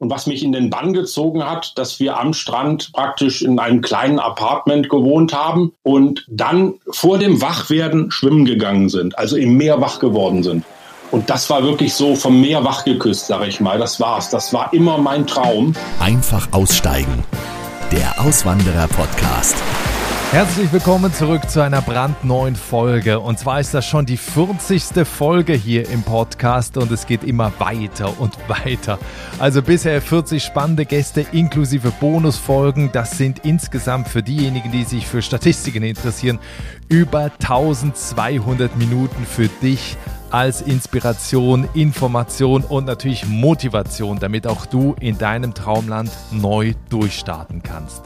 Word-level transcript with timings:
Und 0.00 0.10
was 0.10 0.26
mich 0.26 0.42
in 0.42 0.52
den 0.52 0.70
Bann 0.70 0.94
gezogen 0.94 1.44
hat, 1.44 1.76
dass 1.76 2.00
wir 2.00 2.18
am 2.18 2.32
Strand 2.32 2.90
praktisch 2.94 3.42
in 3.42 3.58
einem 3.58 3.82
kleinen 3.82 4.18
Apartment 4.18 4.88
gewohnt 4.88 5.34
haben 5.34 5.72
und 5.82 6.24
dann 6.30 6.74
vor 6.88 7.18
dem 7.18 7.42
Wachwerden 7.42 8.10
schwimmen 8.10 8.46
gegangen 8.46 8.88
sind, 8.88 9.18
also 9.18 9.36
im 9.36 9.58
Meer 9.58 9.82
wach 9.82 9.98
geworden 9.98 10.42
sind. 10.42 10.64
Und 11.10 11.28
das 11.28 11.50
war 11.50 11.64
wirklich 11.64 11.92
so 11.92 12.16
vom 12.16 12.40
Meer 12.40 12.64
wach 12.64 12.84
geküsst, 12.84 13.26
sag 13.26 13.46
ich 13.46 13.60
mal. 13.60 13.78
Das 13.78 14.00
war's. 14.00 14.30
Das 14.30 14.54
war 14.54 14.72
immer 14.72 14.96
mein 14.96 15.26
Traum. 15.26 15.74
Einfach 15.98 16.50
aussteigen. 16.52 17.24
Der 17.92 18.20
Auswanderer-Podcast. 18.20 19.56
Herzlich 20.32 20.72
willkommen 20.72 21.12
zurück 21.12 21.50
zu 21.50 21.60
einer 21.60 21.82
brandneuen 21.82 22.54
Folge. 22.54 23.18
Und 23.18 23.40
zwar 23.40 23.58
ist 23.58 23.74
das 23.74 23.84
schon 23.84 24.06
die 24.06 24.16
40. 24.16 25.04
Folge 25.04 25.54
hier 25.54 25.88
im 25.90 26.04
Podcast 26.04 26.76
und 26.76 26.92
es 26.92 27.08
geht 27.08 27.24
immer 27.24 27.52
weiter 27.58 28.20
und 28.20 28.38
weiter. 28.48 29.00
Also 29.40 29.60
bisher 29.60 30.00
40 30.00 30.40
spannende 30.40 30.86
Gäste 30.86 31.26
inklusive 31.32 31.90
Bonusfolgen. 31.90 32.90
Das 32.92 33.18
sind 33.18 33.40
insgesamt 33.44 34.06
für 34.06 34.22
diejenigen, 34.22 34.70
die 34.70 34.84
sich 34.84 35.04
für 35.04 35.20
Statistiken 35.20 35.82
interessieren, 35.82 36.38
über 36.88 37.32
1200 37.40 38.76
Minuten 38.76 39.26
für 39.26 39.48
dich 39.60 39.96
als 40.30 40.62
Inspiration, 40.62 41.68
Information 41.74 42.62
und 42.62 42.84
natürlich 42.84 43.26
Motivation, 43.26 44.20
damit 44.20 44.46
auch 44.46 44.64
du 44.66 44.94
in 45.00 45.18
deinem 45.18 45.54
Traumland 45.54 46.12
neu 46.30 46.74
durchstarten 46.88 47.64
kannst. 47.64 48.04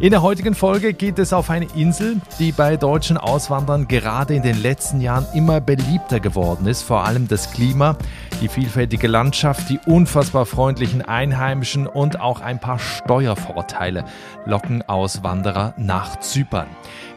In 0.00 0.12
der 0.12 0.22
heutigen 0.22 0.54
Folge 0.54 0.94
geht 0.94 1.18
es 1.18 1.34
auf 1.34 1.50
eine 1.50 1.66
Insel, 1.74 2.22
die 2.38 2.52
bei 2.52 2.78
deutschen 2.78 3.18
Auswandern 3.18 3.86
gerade 3.86 4.34
in 4.34 4.42
den 4.42 4.62
letzten 4.62 5.02
Jahren 5.02 5.26
immer 5.34 5.60
beliebter 5.60 6.20
geworden 6.20 6.66
ist. 6.66 6.80
Vor 6.80 7.04
allem 7.04 7.28
das 7.28 7.52
Klima, 7.52 7.96
die 8.40 8.48
vielfältige 8.48 9.08
Landschaft, 9.08 9.68
die 9.68 9.78
unfassbar 9.84 10.46
freundlichen 10.46 11.02
Einheimischen 11.02 11.86
und 11.86 12.18
auch 12.18 12.40
ein 12.40 12.60
paar 12.60 12.78
Steuervorteile 12.78 14.06
locken 14.46 14.80
Auswanderer 14.88 15.74
nach 15.76 16.18
Zypern. 16.20 16.68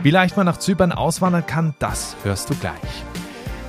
Wie 0.01 0.11
leicht 0.11 0.35
man 0.35 0.45
nach 0.45 0.57
Zypern 0.57 0.91
auswandern 0.91 1.45
kann, 1.47 1.75
das 1.79 2.17
hörst 2.23 2.49
du 2.49 2.55
gleich. 2.55 2.73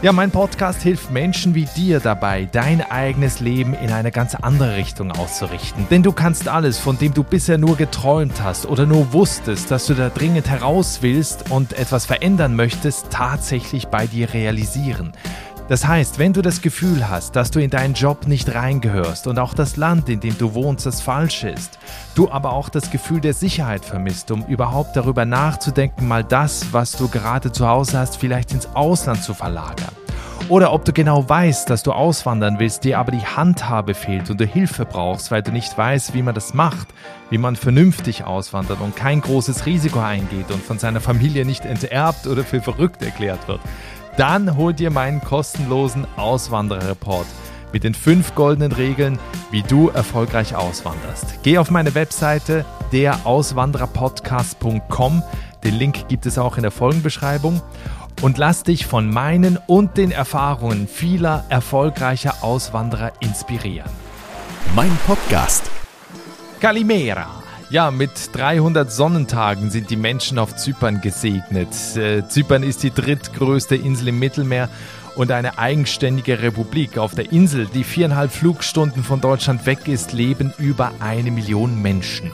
Ja, 0.04 0.12
mein 0.12 0.30
Podcast 0.30 0.82
hilft 0.82 1.10
Menschen 1.10 1.54
wie 1.54 1.64
dir 1.64 1.98
dabei, 1.98 2.46
dein 2.52 2.82
eigenes 2.82 3.40
Leben 3.40 3.72
in 3.72 3.90
eine 3.90 4.12
ganz 4.12 4.34
andere 4.34 4.76
Richtung 4.76 5.10
auszurichten. 5.10 5.86
Denn 5.90 6.02
du 6.02 6.12
kannst 6.12 6.46
alles, 6.46 6.78
von 6.78 6.98
dem 6.98 7.14
du 7.14 7.24
bisher 7.24 7.56
nur 7.56 7.78
geträumt 7.78 8.42
hast 8.42 8.66
oder 8.66 8.84
nur 8.84 9.14
wusstest, 9.14 9.70
dass 9.70 9.86
du 9.86 9.94
da 9.94 10.10
dringend 10.10 10.46
heraus 10.46 10.98
willst 11.00 11.50
und 11.50 11.72
etwas 11.72 12.04
verändern 12.04 12.54
möchtest, 12.54 13.08
tatsächlich 13.08 13.86
bei 13.86 14.06
dir 14.06 14.34
realisieren. 14.34 15.14
Das 15.66 15.86
heißt, 15.86 16.18
wenn 16.18 16.34
du 16.34 16.42
das 16.42 16.60
Gefühl 16.60 17.08
hast, 17.08 17.36
dass 17.36 17.50
du 17.50 17.58
in 17.58 17.70
deinen 17.70 17.94
Job 17.94 18.26
nicht 18.26 18.54
reingehörst 18.54 19.26
und 19.26 19.38
auch 19.38 19.54
das 19.54 19.78
Land, 19.78 20.10
in 20.10 20.20
dem 20.20 20.36
du 20.36 20.52
wohnst, 20.52 20.84
das 20.84 21.00
falsche 21.00 21.48
ist, 21.48 21.78
du 22.14 22.30
aber 22.30 22.52
auch 22.52 22.68
das 22.68 22.90
Gefühl 22.90 23.20
der 23.20 23.32
Sicherheit 23.32 23.82
vermisst, 23.82 24.30
um 24.30 24.44
überhaupt 24.44 24.94
darüber 24.94 25.24
nachzudenken, 25.24 26.06
mal 26.06 26.22
das, 26.22 26.74
was 26.74 26.92
du 26.92 27.08
gerade 27.08 27.50
zu 27.50 27.66
Hause 27.66 27.98
hast, 27.98 28.18
vielleicht 28.18 28.52
ins 28.52 28.66
Ausland 28.74 29.22
zu 29.22 29.32
verlagern. 29.32 29.88
Oder 30.50 30.74
ob 30.74 30.84
du 30.84 30.92
genau 30.92 31.26
weißt, 31.26 31.70
dass 31.70 31.82
du 31.82 31.92
auswandern 31.92 32.58
willst, 32.58 32.84
dir 32.84 32.98
aber 32.98 33.12
die 33.12 33.24
Handhabe 33.24 33.94
fehlt 33.94 34.28
und 34.28 34.38
du 34.38 34.44
Hilfe 34.44 34.84
brauchst, 34.84 35.30
weil 35.30 35.42
du 35.42 35.50
nicht 35.50 35.78
weißt, 35.78 36.12
wie 36.12 36.20
man 36.20 36.34
das 36.34 36.52
macht, 36.52 36.88
wie 37.30 37.38
man 37.38 37.56
vernünftig 37.56 38.24
auswandert 38.24 38.82
und 38.82 38.94
kein 38.94 39.22
großes 39.22 39.64
Risiko 39.64 40.00
eingeht 40.00 40.50
und 40.50 40.62
von 40.62 40.78
seiner 40.78 41.00
Familie 41.00 41.46
nicht 41.46 41.64
enterbt 41.64 42.26
oder 42.26 42.44
für 42.44 42.60
verrückt 42.60 43.02
erklärt 43.02 43.48
wird 43.48 43.60
dann 44.16 44.56
hol 44.56 44.72
dir 44.72 44.90
meinen 44.90 45.20
kostenlosen 45.20 46.06
Auswandererreport 46.16 47.26
mit 47.72 47.84
den 47.84 47.94
fünf 47.94 48.34
goldenen 48.36 48.72
Regeln, 48.72 49.18
wie 49.50 49.62
du 49.62 49.88
erfolgreich 49.88 50.54
auswanderst. 50.54 51.40
Geh 51.42 51.58
auf 51.58 51.70
meine 51.70 51.94
Webseite 51.94 52.64
derauswandererpodcast.com. 52.92 55.22
Den 55.64 55.74
Link 55.74 56.08
gibt 56.08 56.26
es 56.26 56.38
auch 56.38 56.56
in 56.56 56.62
der 56.62 56.70
Folgenbeschreibung. 56.70 57.60
Und 58.22 58.38
lass 58.38 58.62
dich 58.62 58.86
von 58.86 59.10
meinen 59.10 59.58
und 59.66 59.96
den 59.96 60.12
Erfahrungen 60.12 60.86
vieler 60.86 61.44
erfolgreicher 61.48 62.36
Auswanderer 62.42 63.10
inspirieren. 63.20 63.90
Mein 64.74 64.96
Podcast. 65.06 65.68
Kalimera. 66.60 67.43
Ja, 67.70 67.90
mit 67.90 68.10
300 68.32 68.92
Sonnentagen 68.92 69.70
sind 69.70 69.90
die 69.90 69.96
Menschen 69.96 70.38
auf 70.38 70.54
Zypern 70.54 71.00
gesegnet. 71.00 71.68
Äh, 71.96 72.28
Zypern 72.28 72.62
ist 72.62 72.82
die 72.82 72.90
drittgrößte 72.90 73.74
Insel 73.74 74.08
im 74.08 74.18
Mittelmeer 74.18 74.68
und 75.16 75.30
eine 75.30 75.58
eigenständige 75.58 76.42
Republik. 76.42 76.98
Auf 76.98 77.14
der 77.14 77.32
Insel, 77.32 77.66
die 77.66 77.84
viereinhalb 77.84 78.30
Flugstunden 78.32 79.02
von 79.02 79.20
Deutschland 79.20 79.64
weg 79.66 79.88
ist, 79.88 80.12
leben 80.12 80.52
über 80.58 80.92
eine 81.00 81.30
Million 81.30 81.80
Menschen. 81.80 82.30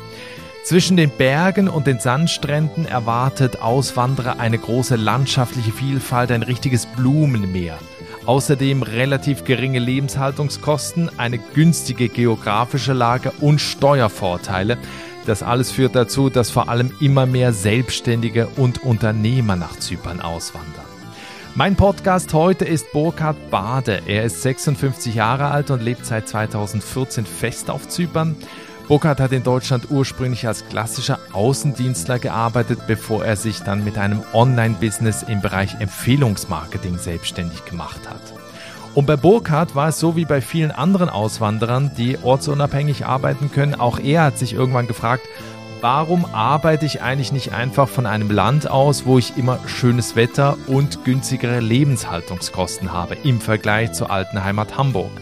Zwischen 0.64 0.96
den 0.96 1.10
Bergen 1.10 1.68
und 1.68 1.86
den 1.86 2.00
Sandstränden 2.00 2.84
erwartet 2.84 3.62
Auswanderer 3.62 4.40
eine 4.40 4.58
große 4.58 4.96
landschaftliche 4.96 5.72
Vielfalt, 5.72 6.30
ein 6.32 6.42
richtiges 6.42 6.86
Blumenmeer. 6.86 7.78
Außerdem 8.26 8.82
relativ 8.82 9.44
geringe 9.44 9.78
Lebenshaltungskosten, 9.78 11.10
eine 11.18 11.38
günstige 11.38 12.08
geografische 12.08 12.92
Lage 12.92 13.32
und 13.40 13.60
Steuervorteile. 13.60 14.76
Das 15.26 15.42
alles 15.42 15.70
führt 15.70 15.94
dazu, 15.94 16.30
dass 16.30 16.50
vor 16.50 16.68
allem 16.68 16.92
immer 17.00 17.26
mehr 17.26 17.52
Selbstständige 17.52 18.48
und 18.56 18.82
Unternehmer 18.82 19.56
nach 19.56 19.78
Zypern 19.78 20.20
auswandern. 20.20 20.84
Mein 21.54 21.76
Podcast 21.76 22.32
heute 22.32 22.64
ist 22.64 22.92
Burkhard 22.92 23.50
Bade. 23.50 24.02
Er 24.06 24.24
ist 24.24 24.42
56 24.42 25.14
Jahre 25.16 25.50
alt 25.50 25.70
und 25.70 25.82
lebt 25.82 26.06
seit 26.06 26.28
2014 26.28 27.26
fest 27.26 27.70
auf 27.70 27.88
Zypern. 27.88 28.36
Burkhard 28.88 29.20
hat 29.20 29.32
in 29.32 29.42
Deutschland 29.42 29.90
ursprünglich 29.90 30.46
als 30.46 30.66
klassischer 30.68 31.18
Außendienstler 31.32 32.18
gearbeitet, 32.18 32.80
bevor 32.86 33.24
er 33.24 33.36
sich 33.36 33.60
dann 33.60 33.84
mit 33.84 33.98
einem 33.98 34.22
Online-Business 34.32 35.22
im 35.22 35.40
Bereich 35.40 35.74
Empfehlungsmarketing 35.80 36.98
selbstständig 36.98 37.64
gemacht 37.66 38.00
hat. 38.08 38.49
Und 38.94 39.06
bei 39.06 39.16
Burkhardt 39.16 39.74
war 39.74 39.88
es 39.88 40.00
so 40.00 40.16
wie 40.16 40.24
bei 40.24 40.40
vielen 40.40 40.72
anderen 40.72 41.08
Auswanderern, 41.08 41.92
die 41.96 42.18
ortsunabhängig 42.22 43.06
arbeiten 43.06 43.50
können. 43.52 43.74
Auch 43.78 44.00
er 44.00 44.24
hat 44.24 44.38
sich 44.38 44.52
irgendwann 44.52 44.88
gefragt, 44.88 45.22
warum 45.80 46.24
arbeite 46.24 46.86
ich 46.86 47.00
eigentlich 47.00 47.32
nicht 47.32 47.52
einfach 47.52 47.88
von 47.88 48.04
einem 48.04 48.30
Land 48.30 48.68
aus, 48.68 49.06
wo 49.06 49.18
ich 49.18 49.36
immer 49.36 49.60
schönes 49.66 50.16
Wetter 50.16 50.56
und 50.66 51.04
günstigere 51.04 51.60
Lebenshaltungskosten 51.60 52.92
habe 52.92 53.16
im 53.22 53.40
Vergleich 53.40 53.92
zur 53.92 54.10
alten 54.10 54.42
Heimat 54.42 54.76
Hamburg. 54.76 55.12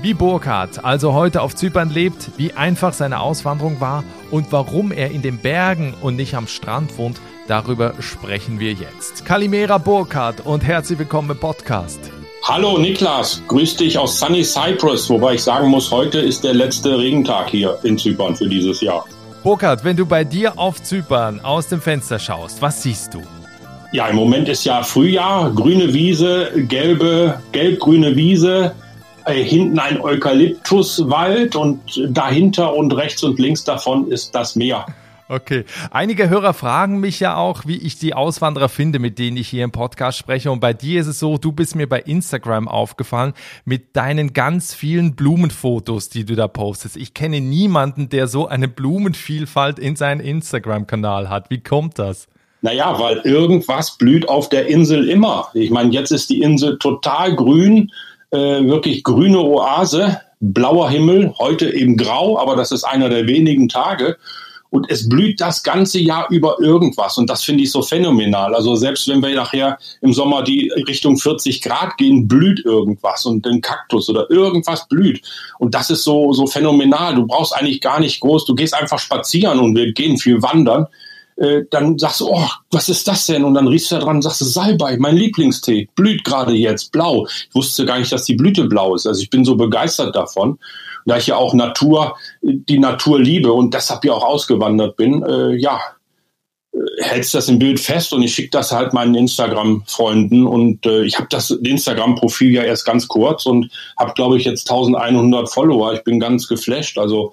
Wie 0.00 0.14
Burkhardt 0.14 0.84
also 0.84 1.12
heute 1.12 1.42
auf 1.42 1.56
Zypern 1.56 1.90
lebt, 1.90 2.30
wie 2.36 2.52
einfach 2.52 2.92
seine 2.92 3.20
Auswanderung 3.20 3.80
war 3.80 4.04
und 4.30 4.50
warum 4.52 4.92
er 4.92 5.10
in 5.10 5.22
den 5.22 5.38
Bergen 5.38 5.92
und 6.00 6.16
nicht 6.16 6.36
am 6.36 6.46
Strand 6.46 6.96
wohnt, 6.98 7.20
darüber 7.48 7.94
sprechen 7.98 8.60
wir 8.60 8.72
jetzt. 8.72 9.26
Kalimera 9.26 9.78
Burkhardt 9.78 10.40
und 10.46 10.64
herzlich 10.64 11.00
willkommen 11.00 11.32
im 11.32 11.38
Podcast. 11.38 12.12
Hallo 12.42 12.78
Niklas, 12.78 13.42
grüß 13.46 13.76
dich 13.76 13.98
aus 13.98 14.18
Sunny 14.18 14.42
Cyprus, 14.42 15.10
wobei 15.10 15.34
ich 15.34 15.42
sagen 15.42 15.68
muss, 15.68 15.90
heute 15.90 16.18
ist 16.18 16.44
der 16.44 16.54
letzte 16.54 16.96
Regentag 16.98 17.50
hier 17.50 17.78
in 17.82 17.98
Zypern 17.98 18.36
für 18.36 18.48
dieses 18.48 18.80
Jahr. 18.80 19.04
Burkhard, 19.42 19.84
wenn 19.84 19.96
du 19.96 20.06
bei 20.06 20.24
dir 20.24 20.58
auf 20.58 20.82
Zypern 20.82 21.40
aus 21.40 21.68
dem 21.68 21.80
Fenster 21.80 22.18
schaust, 22.18 22.62
was 22.62 22.82
siehst 22.82 23.12
du? 23.14 23.22
Ja, 23.92 24.06
im 24.08 24.16
Moment 24.16 24.48
ist 24.48 24.64
ja 24.64 24.82
Frühjahr, 24.82 25.50
grüne 25.52 25.92
Wiese, 25.92 26.50
gelbe, 26.56 27.40
gelb-grüne 27.52 28.16
Wiese, 28.16 28.74
äh, 29.26 29.42
hinten 29.42 29.78
ein 29.78 30.00
Eukalyptuswald 30.00 31.54
und 31.54 31.80
dahinter 32.08 32.74
und 32.74 32.92
rechts 32.92 33.22
und 33.22 33.38
links 33.38 33.64
davon 33.64 34.10
ist 34.10 34.34
das 34.34 34.56
Meer. 34.56 34.86
Okay. 35.30 35.66
Einige 35.90 36.30
Hörer 36.30 36.54
fragen 36.54 37.00
mich 37.00 37.20
ja 37.20 37.36
auch, 37.36 37.66
wie 37.66 37.76
ich 37.76 37.98
die 37.98 38.14
Auswanderer 38.14 38.70
finde, 38.70 38.98
mit 38.98 39.18
denen 39.18 39.36
ich 39.36 39.48
hier 39.48 39.62
im 39.62 39.72
Podcast 39.72 40.16
spreche. 40.16 40.50
Und 40.50 40.60
bei 40.60 40.72
dir 40.72 41.02
ist 41.02 41.06
es 41.06 41.18
so, 41.18 41.36
du 41.36 41.52
bist 41.52 41.76
mir 41.76 41.86
bei 41.86 42.00
Instagram 42.00 42.66
aufgefallen 42.66 43.34
mit 43.66 43.94
deinen 43.94 44.32
ganz 44.32 44.72
vielen 44.72 45.16
Blumenfotos, 45.16 46.08
die 46.08 46.24
du 46.24 46.34
da 46.34 46.48
postest. 46.48 46.96
Ich 46.96 47.12
kenne 47.12 47.42
niemanden, 47.42 48.08
der 48.08 48.26
so 48.26 48.46
eine 48.46 48.68
Blumenvielfalt 48.68 49.78
in 49.78 49.96
seinem 49.96 50.20
Instagram-Kanal 50.20 51.28
hat. 51.28 51.50
Wie 51.50 51.62
kommt 51.62 51.98
das? 51.98 52.26
Naja, 52.62 52.98
weil 52.98 53.18
irgendwas 53.18 53.98
blüht 53.98 54.26
auf 54.30 54.48
der 54.48 54.66
Insel 54.66 55.10
immer. 55.10 55.48
Ich 55.52 55.70
meine, 55.70 55.92
jetzt 55.92 56.10
ist 56.10 56.30
die 56.30 56.40
Insel 56.40 56.78
total 56.78 57.36
grün, 57.36 57.92
äh, 58.30 58.64
wirklich 58.64 59.04
grüne 59.04 59.40
Oase, 59.40 60.22
blauer 60.40 60.88
Himmel, 60.88 61.34
heute 61.38 61.70
eben 61.70 61.98
grau, 61.98 62.38
aber 62.38 62.56
das 62.56 62.72
ist 62.72 62.84
einer 62.84 63.10
der 63.10 63.26
wenigen 63.26 63.68
Tage 63.68 64.16
und 64.70 64.90
es 64.90 65.08
blüht 65.08 65.40
das 65.40 65.62
ganze 65.62 65.98
Jahr 65.98 66.28
über 66.30 66.60
irgendwas 66.60 67.18
und 67.18 67.28
das 67.30 67.42
finde 67.42 67.64
ich 67.64 67.72
so 67.72 67.82
phänomenal. 67.82 68.54
Also 68.54 68.76
selbst 68.76 69.08
wenn 69.08 69.22
wir 69.22 69.34
nachher 69.34 69.78
im 70.02 70.12
Sommer 70.12 70.42
die 70.42 70.70
Richtung 70.86 71.16
40 71.16 71.62
Grad 71.62 71.96
gehen, 71.96 72.28
blüht 72.28 72.64
irgendwas 72.64 73.24
und 73.26 73.46
ein 73.46 73.60
Kaktus 73.60 74.08
oder 74.10 74.30
irgendwas 74.30 74.86
blüht 74.88 75.22
und 75.58 75.74
das 75.74 75.90
ist 75.90 76.04
so 76.04 76.32
so 76.32 76.46
phänomenal. 76.46 77.14
Du 77.14 77.26
brauchst 77.26 77.54
eigentlich 77.54 77.80
gar 77.80 78.00
nicht 78.00 78.20
groß, 78.20 78.44
du 78.44 78.54
gehst 78.54 78.74
einfach 78.74 78.98
spazieren 78.98 79.58
und 79.58 79.74
wir 79.74 79.92
gehen 79.92 80.18
viel 80.18 80.42
wandern. 80.42 80.86
Äh, 81.38 81.62
dann 81.70 81.98
sagst 81.98 82.20
du, 82.20 82.28
oh, 82.28 82.48
was 82.70 82.88
ist 82.88 83.06
das 83.06 83.26
denn? 83.26 83.44
Und 83.44 83.54
dann 83.54 83.68
riechst 83.68 83.90
du 83.90 83.94
da 83.96 84.02
dran 84.02 84.16
und 84.16 84.22
sagst 84.22 84.40
Salbei, 84.40 84.96
mein 84.98 85.16
Lieblingstee, 85.16 85.88
blüht 85.94 86.24
gerade 86.24 86.52
jetzt, 86.52 86.90
blau. 86.90 87.26
Ich 87.26 87.54
wusste 87.54 87.86
gar 87.86 87.98
nicht, 87.98 88.10
dass 88.10 88.24
die 88.24 88.34
Blüte 88.34 88.64
blau 88.64 88.94
ist. 88.94 89.06
Also 89.06 89.22
ich 89.22 89.30
bin 89.30 89.44
so 89.44 89.56
begeistert 89.56 90.16
davon. 90.16 90.58
Da 91.06 91.16
ich 91.16 91.28
ja 91.28 91.36
auch 91.36 91.54
Natur, 91.54 92.16
die 92.42 92.78
Natur 92.78 93.20
liebe 93.20 93.52
und 93.52 93.72
deshalb 93.72 94.04
ja 94.04 94.12
auch 94.12 94.24
ausgewandert 94.24 94.96
bin, 94.96 95.22
äh, 95.22 95.54
ja, 95.54 95.80
äh, 96.72 96.78
hältst 97.02 97.34
das 97.34 97.48
im 97.48 97.58
Bild 97.58 97.78
fest 97.78 98.12
und 98.12 98.22
ich 98.22 98.34
schicke 98.34 98.50
das 98.50 98.72
halt 98.72 98.92
meinen 98.92 99.14
Instagram-Freunden 99.14 100.44
und 100.46 100.84
äh, 100.86 101.04
ich 101.04 101.16
habe 101.18 101.28
das 101.30 101.50
Instagram-Profil 101.50 102.52
ja 102.52 102.62
erst 102.62 102.84
ganz 102.84 103.06
kurz 103.06 103.46
und 103.46 103.70
habe, 103.96 104.12
glaube 104.14 104.36
ich, 104.36 104.44
jetzt 104.44 104.68
1100 104.68 105.48
Follower. 105.48 105.94
Ich 105.94 106.02
bin 106.02 106.18
ganz 106.18 106.48
geflasht. 106.48 106.98
Also 106.98 107.32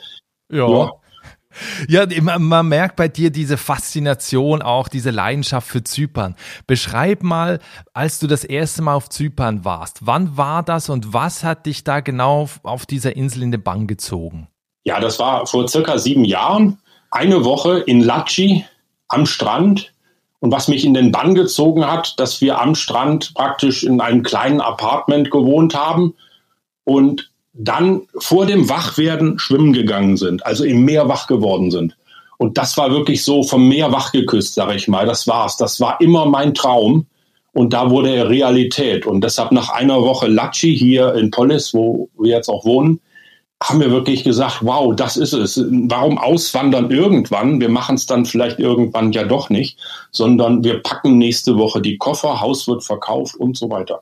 ja. 0.51 0.69
ja. 0.69 0.91
Ja, 1.87 2.05
man 2.21 2.67
merkt 2.67 2.95
bei 2.95 3.07
dir 3.07 3.29
diese 3.29 3.57
Faszination, 3.57 4.61
auch 4.61 4.87
diese 4.87 5.11
Leidenschaft 5.11 5.67
für 5.67 5.83
Zypern. 5.83 6.35
Beschreib 6.67 7.23
mal, 7.23 7.59
als 7.93 8.19
du 8.19 8.27
das 8.27 8.43
erste 8.43 8.81
Mal 8.81 8.95
auf 8.95 9.09
Zypern 9.09 9.65
warst. 9.65 10.05
Wann 10.05 10.37
war 10.37 10.63
das 10.63 10.89
und 10.89 11.13
was 11.13 11.43
hat 11.43 11.65
dich 11.65 11.83
da 11.83 11.99
genau 11.99 12.49
auf 12.63 12.85
dieser 12.85 13.15
Insel 13.15 13.43
in 13.43 13.51
den 13.51 13.63
Bann 13.63 13.87
gezogen? 13.87 14.47
Ja, 14.83 14.99
das 14.99 15.19
war 15.19 15.47
vor 15.47 15.67
circa 15.67 15.97
sieben 15.97 16.25
Jahren. 16.25 16.79
Eine 17.11 17.43
Woche 17.43 17.79
in 17.79 18.01
Laci 18.01 18.65
am 19.07 19.25
Strand. 19.25 19.93
Und 20.39 20.51
was 20.51 20.67
mich 20.67 20.85
in 20.85 20.93
den 20.93 21.11
Bann 21.11 21.33
gezogen 21.33 21.89
hat, 21.89 22.19
dass 22.19 22.39
wir 22.41 22.61
am 22.61 22.75
Strand 22.75 23.33
praktisch 23.33 23.83
in 23.83 23.99
einem 23.99 24.21
kleinen 24.21 24.61
Apartment 24.61 25.31
gewohnt 25.31 25.73
haben 25.73 26.13
und 26.83 27.31
dann 27.57 28.01
vor 28.17 28.45
dem 28.45 28.69
Wachwerden 28.69 29.39
schwimmen 29.39 29.73
gegangen 29.73 30.17
sind, 30.17 30.45
also 30.45 30.63
im 30.63 30.83
Meer 30.83 31.07
wach 31.07 31.27
geworden 31.27 31.71
sind. 31.71 31.95
Und 32.37 32.57
das 32.57 32.77
war 32.77 32.91
wirklich 32.91 33.23
so 33.23 33.43
vom 33.43 33.67
Meer 33.67 33.91
wach 33.91 34.11
geküsst, 34.11 34.55
sag 34.55 34.75
ich 34.75 34.87
mal. 34.87 35.05
Das 35.05 35.25
war's. 35.27 35.55
Das 35.57 35.79
war 35.79 36.01
immer 36.01 36.25
mein 36.25 36.53
Traum. 36.53 37.05
Und 37.53 37.71
da 37.71 37.89
wurde 37.89 38.13
er 38.13 38.29
Realität. 38.29 39.05
Und 39.05 39.23
deshalb 39.23 39.53
nach 39.53 39.69
einer 39.69 40.01
Woche 40.01 40.27
Lachi 40.27 40.77
hier 40.77 41.13
in 41.13 41.31
Polis, 41.31 41.73
wo 41.73 42.09
wir 42.19 42.31
jetzt 42.31 42.49
auch 42.49 42.65
wohnen, 42.65 42.99
haben 43.63 43.79
wir 43.79 43.89
wirklich 43.89 44.23
gesagt, 44.23 44.59
wow, 44.61 44.93
das 44.95 45.15
ist 45.17 45.33
es. 45.33 45.63
Warum 45.69 46.17
auswandern 46.17 46.91
irgendwann? 46.91 47.61
Wir 47.61 47.69
machen 47.69 47.95
es 47.95 48.05
dann 48.05 48.25
vielleicht 48.25 48.59
irgendwann 48.59 49.11
ja 49.13 49.23
doch 49.23 49.49
nicht, 49.49 49.79
sondern 50.11 50.63
wir 50.63 50.83
packen 50.83 51.17
nächste 51.17 51.57
Woche 51.57 51.81
die 51.81 51.97
Koffer, 51.97 52.41
Haus 52.41 52.67
wird 52.67 52.83
verkauft 52.83 53.35
und 53.35 53.57
so 53.57 53.69
weiter. 53.69 54.01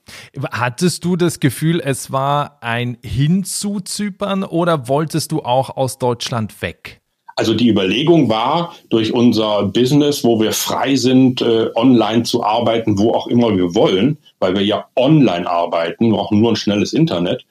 Hattest 0.51 1.05
du 1.05 1.15
das 1.15 1.39
Gefühl, 1.39 1.81
es 1.83 2.11
war 2.11 2.57
ein 2.61 2.97
Hinzuzypern 3.03 4.43
oder 4.43 4.87
wolltest 4.87 5.31
du 5.31 5.43
auch 5.43 5.77
aus 5.77 5.99
Deutschland 5.99 6.61
weg? 6.61 7.01
Also 7.35 7.53
die 7.53 7.69
Überlegung 7.69 8.29
war, 8.29 8.75
durch 8.89 9.13
unser 9.13 9.63
Business, 9.63 10.23
wo 10.23 10.39
wir 10.39 10.51
frei 10.51 10.95
sind, 10.95 11.41
äh, 11.41 11.69
online 11.75 12.23
zu 12.23 12.43
arbeiten, 12.43 12.99
wo 12.99 13.11
auch 13.13 13.27
immer 13.27 13.55
wir 13.55 13.73
wollen, 13.73 14.17
weil 14.39 14.55
wir 14.55 14.63
ja 14.63 14.85
online 14.95 15.49
arbeiten, 15.49 16.11
brauchen 16.11 16.41
nur 16.41 16.51
ein 16.51 16.55
schnelles 16.55 16.93
Internet, 16.93 17.43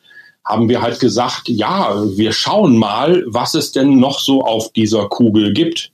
haben 0.45 0.69
wir 0.69 0.83
halt 0.83 1.01
gesagt, 1.01 1.49
ja, 1.49 2.03
wir 2.17 2.33
schauen 2.33 2.77
mal, 2.77 3.25
was 3.27 3.55
es 3.55 3.73
denn 3.73 3.99
noch 3.99 4.19
so 4.19 4.43
auf 4.43 4.73
dieser 4.73 5.09
Kugel 5.09 5.53
gibt. 5.53 5.93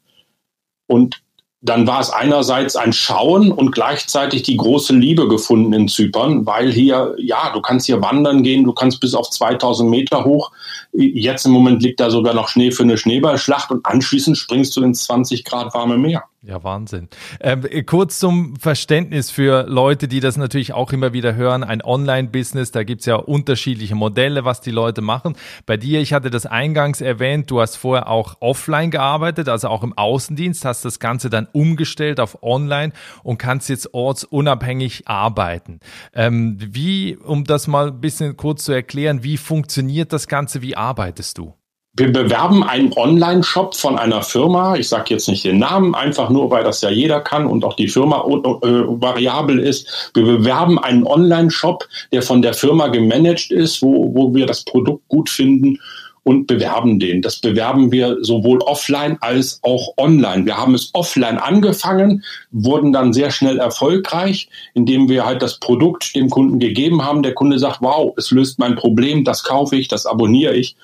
Und 0.87 1.23
dann 1.61 1.87
war 1.89 2.01
es 2.01 2.11
einerseits 2.11 2.77
ein 2.77 2.93
Schauen 2.93 3.51
und 3.51 3.73
gleichzeitig 3.73 4.43
die 4.45 4.57
große 4.57 4.95
Liebe 4.95 5.27
gefunden 5.27 5.73
in 5.73 5.89
Zypern, 5.89 6.47
weil 6.47 6.71
hier, 6.71 7.17
ja, 7.19 7.51
du 7.53 7.61
kannst 7.61 7.87
hier 7.87 8.01
wandern 8.01 8.45
gehen, 8.45 8.65
du 8.65 8.73
kannst 8.73 9.01
bis 9.01 9.15
auf 9.15 9.29
2000 9.29 9.91
Meter 9.91 10.25
hoch. 10.25 10.53
Jetzt 10.93 11.47
im 11.47 11.53
Moment 11.53 11.83
liegt 11.83 11.99
da 11.99 12.11
sogar 12.11 12.33
noch 12.33 12.49
Schnee 12.49 12.71
für 12.71 12.85
eine 12.85 12.97
Schneeballschlacht 12.97 13.73
und 13.73 13.85
anschließend 13.85 14.39
springst 14.39 14.77
du 14.77 14.83
ins 14.83 15.05
20 15.05 15.45
Grad 15.45 15.75
warme 15.75 15.99
Meer. 15.99 16.25
Ja, 16.41 16.63
Wahnsinn. 16.63 17.09
Ähm, 17.41 17.65
kurz 17.85 18.21
zum 18.21 18.55
Verständnis 18.55 19.29
für 19.29 19.65
Leute, 19.65 20.07
die 20.07 20.21
das 20.21 20.37
natürlich 20.37 20.73
auch 20.73 20.93
immer 20.93 21.13
wieder 21.13 21.35
hören. 21.35 21.65
Ein 21.65 21.83
Online-Business, 21.83 22.71
da 22.71 22.85
gibt's 22.85 23.07
ja 23.07 23.17
unterschiedliche 23.17 23.97
Modelle, 23.97 24.45
was 24.45 24.61
die 24.61 24.71
Leute 24.71 25.01
machen. 25.01 25.37
Bei 25.67 25.77
dir, 25.77 26.01
ich 26.01 26.13
hatte 26.13 26.31
das 26.31 26.47
eingangs 26.47 27.01
erwähnt, 27.01 27.51
du 27.51 27.61
hast 27.61 27.75
vorher 27.75 28.09
auch 28.09 28.37
offline 28.39 28.93
gearbeitet, 28.93 29.49
also 29.49 29.67
auch 29.67 29.83
im 29.83 29.99
Außendienst, 29.99 30.65
hast 30.65 30.85
das 30.85 31.01
Ganze 31.01 31.29
dann 31.29 31.49
umgestellt 31.51 32.21
auf 32.21 32.41
online 32.41 32.93
und 33.25 33.39
kannst 33.39 33.69
jetzt 33.69 33.93
ortsunabhängig 33.93 35.09
arbeiten. 35.09 35.81
Ähm, 36.15 36.57
wie, 36.61 37.17
um 37.17 37.43
das 37.43 37.67
mal 37.67 37.89
ein 37.89 38.01
bisschen 38.01 38.37
kurz 38.37 38.63
zu 38.63 38.71
erklären, 38.71 39.25
wie 39.25 39.39
funktioniert 39.39 40.13
das 40.13 40.29
Ganze, 40.29 40.63
wie 40.63 40.77
arbeitest 40.77 41.37
du? 41.39 41.55
Wir 41.99 42.13
bewerben 42.13 42.63
einen 42.63 42.93
Online-Shop 42.93 43.75
von 43.75 43.99
einer 43.99 44.23
Firma. 44.23 44.77
Ich 44.77 44.89
sage 44.89 45.07
jetzt 45.09 45.29
nicht 45.29 45.45
den 45.45 45.59
Namen, 45.59 45.97
einfach 45.97 46.31
nur, 46.31 46.49
weil 46.49 46.63
das 46.63 46.81
ja 46.81 46.91
jeder 46.91 47.21
kann 47.21 47.47
und 47.47 47.65
auch 47.65 47.75
die 47.75 47.89
Firma 47.89 48.25
äh, 48.25 48.31
variabel 48.31 49.59
ist. 49.59 50.13
Wir 50.15 50.23
bewerben 50.25 50.79
einen 50.79 51.05
Online-Shop, 51.05 51.89
der 52.13 52.23
von 52.23 52.41
der 52.41 52.55
Firma 52.55 52.87
gemanagt 52.87 53.51
ist, 53.51 53.83
wo, 53.83 54.15
wo 54.15 54.33
wir 54.33 54.47
das 54.47 54.65
Produkt 54.65 55.09
gut 55.09 55.29
finden 55.29 55.81
und 56.23 56.47
bewerben 56.47 57.01
den. 57.01 57.21
Das 57.21 57.41
bewerben 57.41 57.91
wir 57.91 58.19
sowohl 58.21 58.61
offline 58.61 59.19
als 59.21 59.59
auch 59.63 59.95
online. 59.97 60.47
Wir 60.47 60.57
haben 60.57 60.75
es 60.75 60.91
offline 60.93 61.39
angefangen, 61.39 62.23
wurden 62.53 62.93
dann 62.93 63.13
sehr 63.13 63.33
schnell 63.33 63.59
erfolgreich, 63.59 64.49
indem 64.75 65.09
wir 65.09 65.27
halt 65.27 65.43
das 65.43 65.59
Produkt 65.59 66.15
dem 66.15 66.31
Kunden 66.31 66.61
gegeben 66.61 67.05
haben. 67.05 67.25
Der 67.25 67.35
Kunde 67.35 67.59
sagt, 67.59 67.79
wow, 67.81 68.13
es 68.17 68.31
löst 68.31 68.61
mein 68.61 68.77
Problem, 68.77 69.25
das 69.25 69.43
kaufe 69.43 69.75
ich, 69.75 69.89
das 69.89 70.07
abonniere 70.07 70.55
ich 70.55 70.77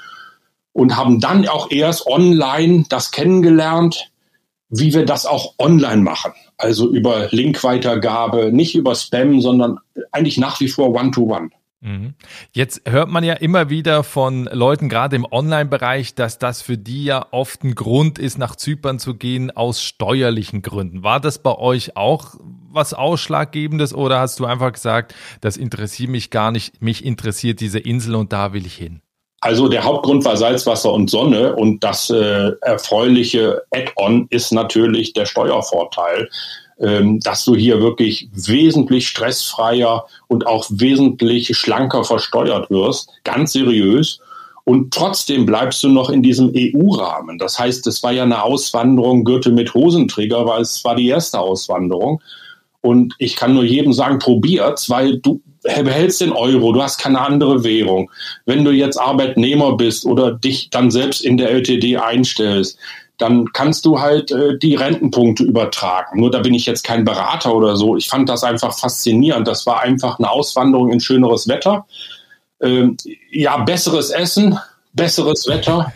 und 0.75 0.97
haben 0.97 1.21
dann 1.21 1.49
auch 1.49 1.71
erst 1.71 2.07
online 2.07 2.85
das 2.91 3.11
kennengelernt, 3.11 4.11
wie 4.69 4.93
wir 4.93 5.07
das 5.07 5.25
auch 5.25 5.55
online 5.59 6.03
machen. 6.03 6.33
Also 6.59 6.91
über 6.91 7.29
Linkweitergabe, 7.31 8.53
nicht 8.53 8.75
über 8.75 8.95
Spam, 8.95 9.41
sondern 9.41 9.79
eigentlich 10.13 10.37
nach 10.37 10.61
wie 10.61 10.69
vor 10.69 10.91
One-to-One. 10.91 11.51
Mhm. 11.81 12.15
Jetzt 12.53 12.83
hört 12.87 13.09
man 13.09 13.23
ja 13.25 13.35
immer 13.35 13.71
wieder 13.71 14.03
von 14.05 14.49
Leuten, 14.51 14.89
gerade 14.89 15.17
im 15.17 15.27
Online-Bereich, 15.31 16.15
dass 16.15 16.39
das 16.39 16.63
für 16.63 16.79
die 16.79 17.05
ja 17.05 17.27
oft 17.31 17.63
ein 17.63 17.75
Grund 17.75 18.19
ist, 18.19 18.39
nach 18.39 18.57
Zypern 18.57 18.99
zu 18.99 19.15
gehen 19.15 19.51
aus 19.51 19.83
steuerlichen 19.83 20.63
Gründen. 20.63 21.05
War 21.05 21.21
das 21.21 21.41
bei 21.41 21.55
euch 21.57 21.97
auch 21.97 22.35
was 22.41 22.95
Ausschlaggebendes 22.95 23.95
oder 23.95 24.19
hast 24.19 24.41
du 24.41 24.47
einfach 24.47 24.73
gesagt, 24.73 25.15
das 25.41 25.57
interessiert 25.57 26.11
mich 26.11 26.31
gar 26.31 26.51
nicht, 26.51 26.83
mich 26.83 27.05
interessiert 27.05 27.61
diese 27.61 27.79
Insel 27.79 28.17
und 28.17 28.33
da 28.33 28.53
will 28.53 28.67
ich 28.67 28.75
hin? 28.75 29.04
Also 29.45 29.69
der 29.69 29.85
Hauptgrund 29.85 30.25
war 30.25 30.39
Salzwasser 30.39 30.91
und 30.91 31.11
Sonne 31.11 31.55
und 31.55 31.85
das 31.85 32.09
äh, 32.09 32.53
erfreuliche 32.63 33.61
Add-on 33.73 34.27
ist 34.31 34.53
natürlich 34.53 35.13
der 35.13 35.27
Steuervorteil, 35.27 36.31
ähm, 36.81 37.21
dass 37.21 37.45
du 37.45 37.55
hier 37.55 37.83
wirklich 37.83 38.31
wesentlich 38.33 39.07
stressfreier 39.07 40.07
und 40.29 40.47
auch 40.47 40.65
wesentlich 40.71 41.55
schlanker 41.55 42.05
versteuert 42.05 42.71
wirst, 42.71 43.11
ganz 43.25 43.53
seriös. 43.53 44.19
Und 44.65 44.95
trotzdem 44.95 45.45
bleibst 45.45 45.85
du 45.85 45.89
noch 45.89 46.09
in 46.09 46.23
diesem 46.23 46.51
EU-Rahmen. 46.57 47.37
Das 47.37 47.59
heißt, 47.59 47.87
es 47.87 48.03
war 48.03 48.13
ja 48.13 48.23
eine 48.23 48.43
Auswanderung 48.43 49.25
Gürtel 49.25 49.53
mit 49.53 49.75
Hosenträger, 49.75 50.47
weil 50.47 50.63
es 50.63 50.83
war 50.87 50.97
die 50.97 51.09
erste 51.09 51.39
Auswanderung. 51.39 52.23
Und 52.81 53.15
ich 53.19 53.37
kann 53.37 53.53
nur 53.53 53.65
jedem 53.65 53.93
sagen, 53.93 54.19
probiert's, 54.19 54.89
weil 54.89 55.19
du 55.19 55.43
behältst 55.65 56.21
den 56.21 56.33
Euro, 56.33 56.73
du 56.73 56.83
hast 56.83 56.99
keine 56.99 57.21
andere 57.21 57.65
Währung. 57.65 58.11
Wenn 58.45 58.65
du 58.65 58.71
jetzt 58.71 58.99
Arbeitnehmer 58.99 59.77
bist 59.77 60.05
oder 60.05 60.33
dich 60.33 60.71
dann 60.71 60.91
selbst 60.91 61.25
in 61.25 61.37
der 61.37 61.51
LTD 61.51 61.97
einstellst, 61.97 62.79
dann 63.17 63.53
kannst 63.53 63.87
du 63.87 64.01
halt 64.01 64.31
äh, 64.33 64.59
die 64.59 64.75
Rentenpunkte 64.75 65.45
übertragen. 65.45 66.21
Nur 66.21 66.31
da 66.31 66.41
bin 66.41 66.53
ich 66.53 66.67
jetzt 66.67 66.83
kein 66.83 67.05
Berater 67.05 67.55
oder 67.55 67.77
so. 67.77 67.97
Ich 67.97 68.09
fand 68.09 68.29
das 68.29 68.43
einfach 68.43 68.77
faszinierend. 68.77 69.47
Das 69.47 69.67
war 69.67 69.81
einfach 69.81 70.19
eine 70.19 70.31
Auswanderung 70.31 70.91
in 70.91 71.01
schöneres 71.01 71.49
Wetter. 71.49 71.87
Ähm, 72.61 72.97
ja, 73.31 73.57
besseres 73.59 74.11
Essen, 74.11 74.59
besseres 74.93 75.47
Wetter, 75.47 75.93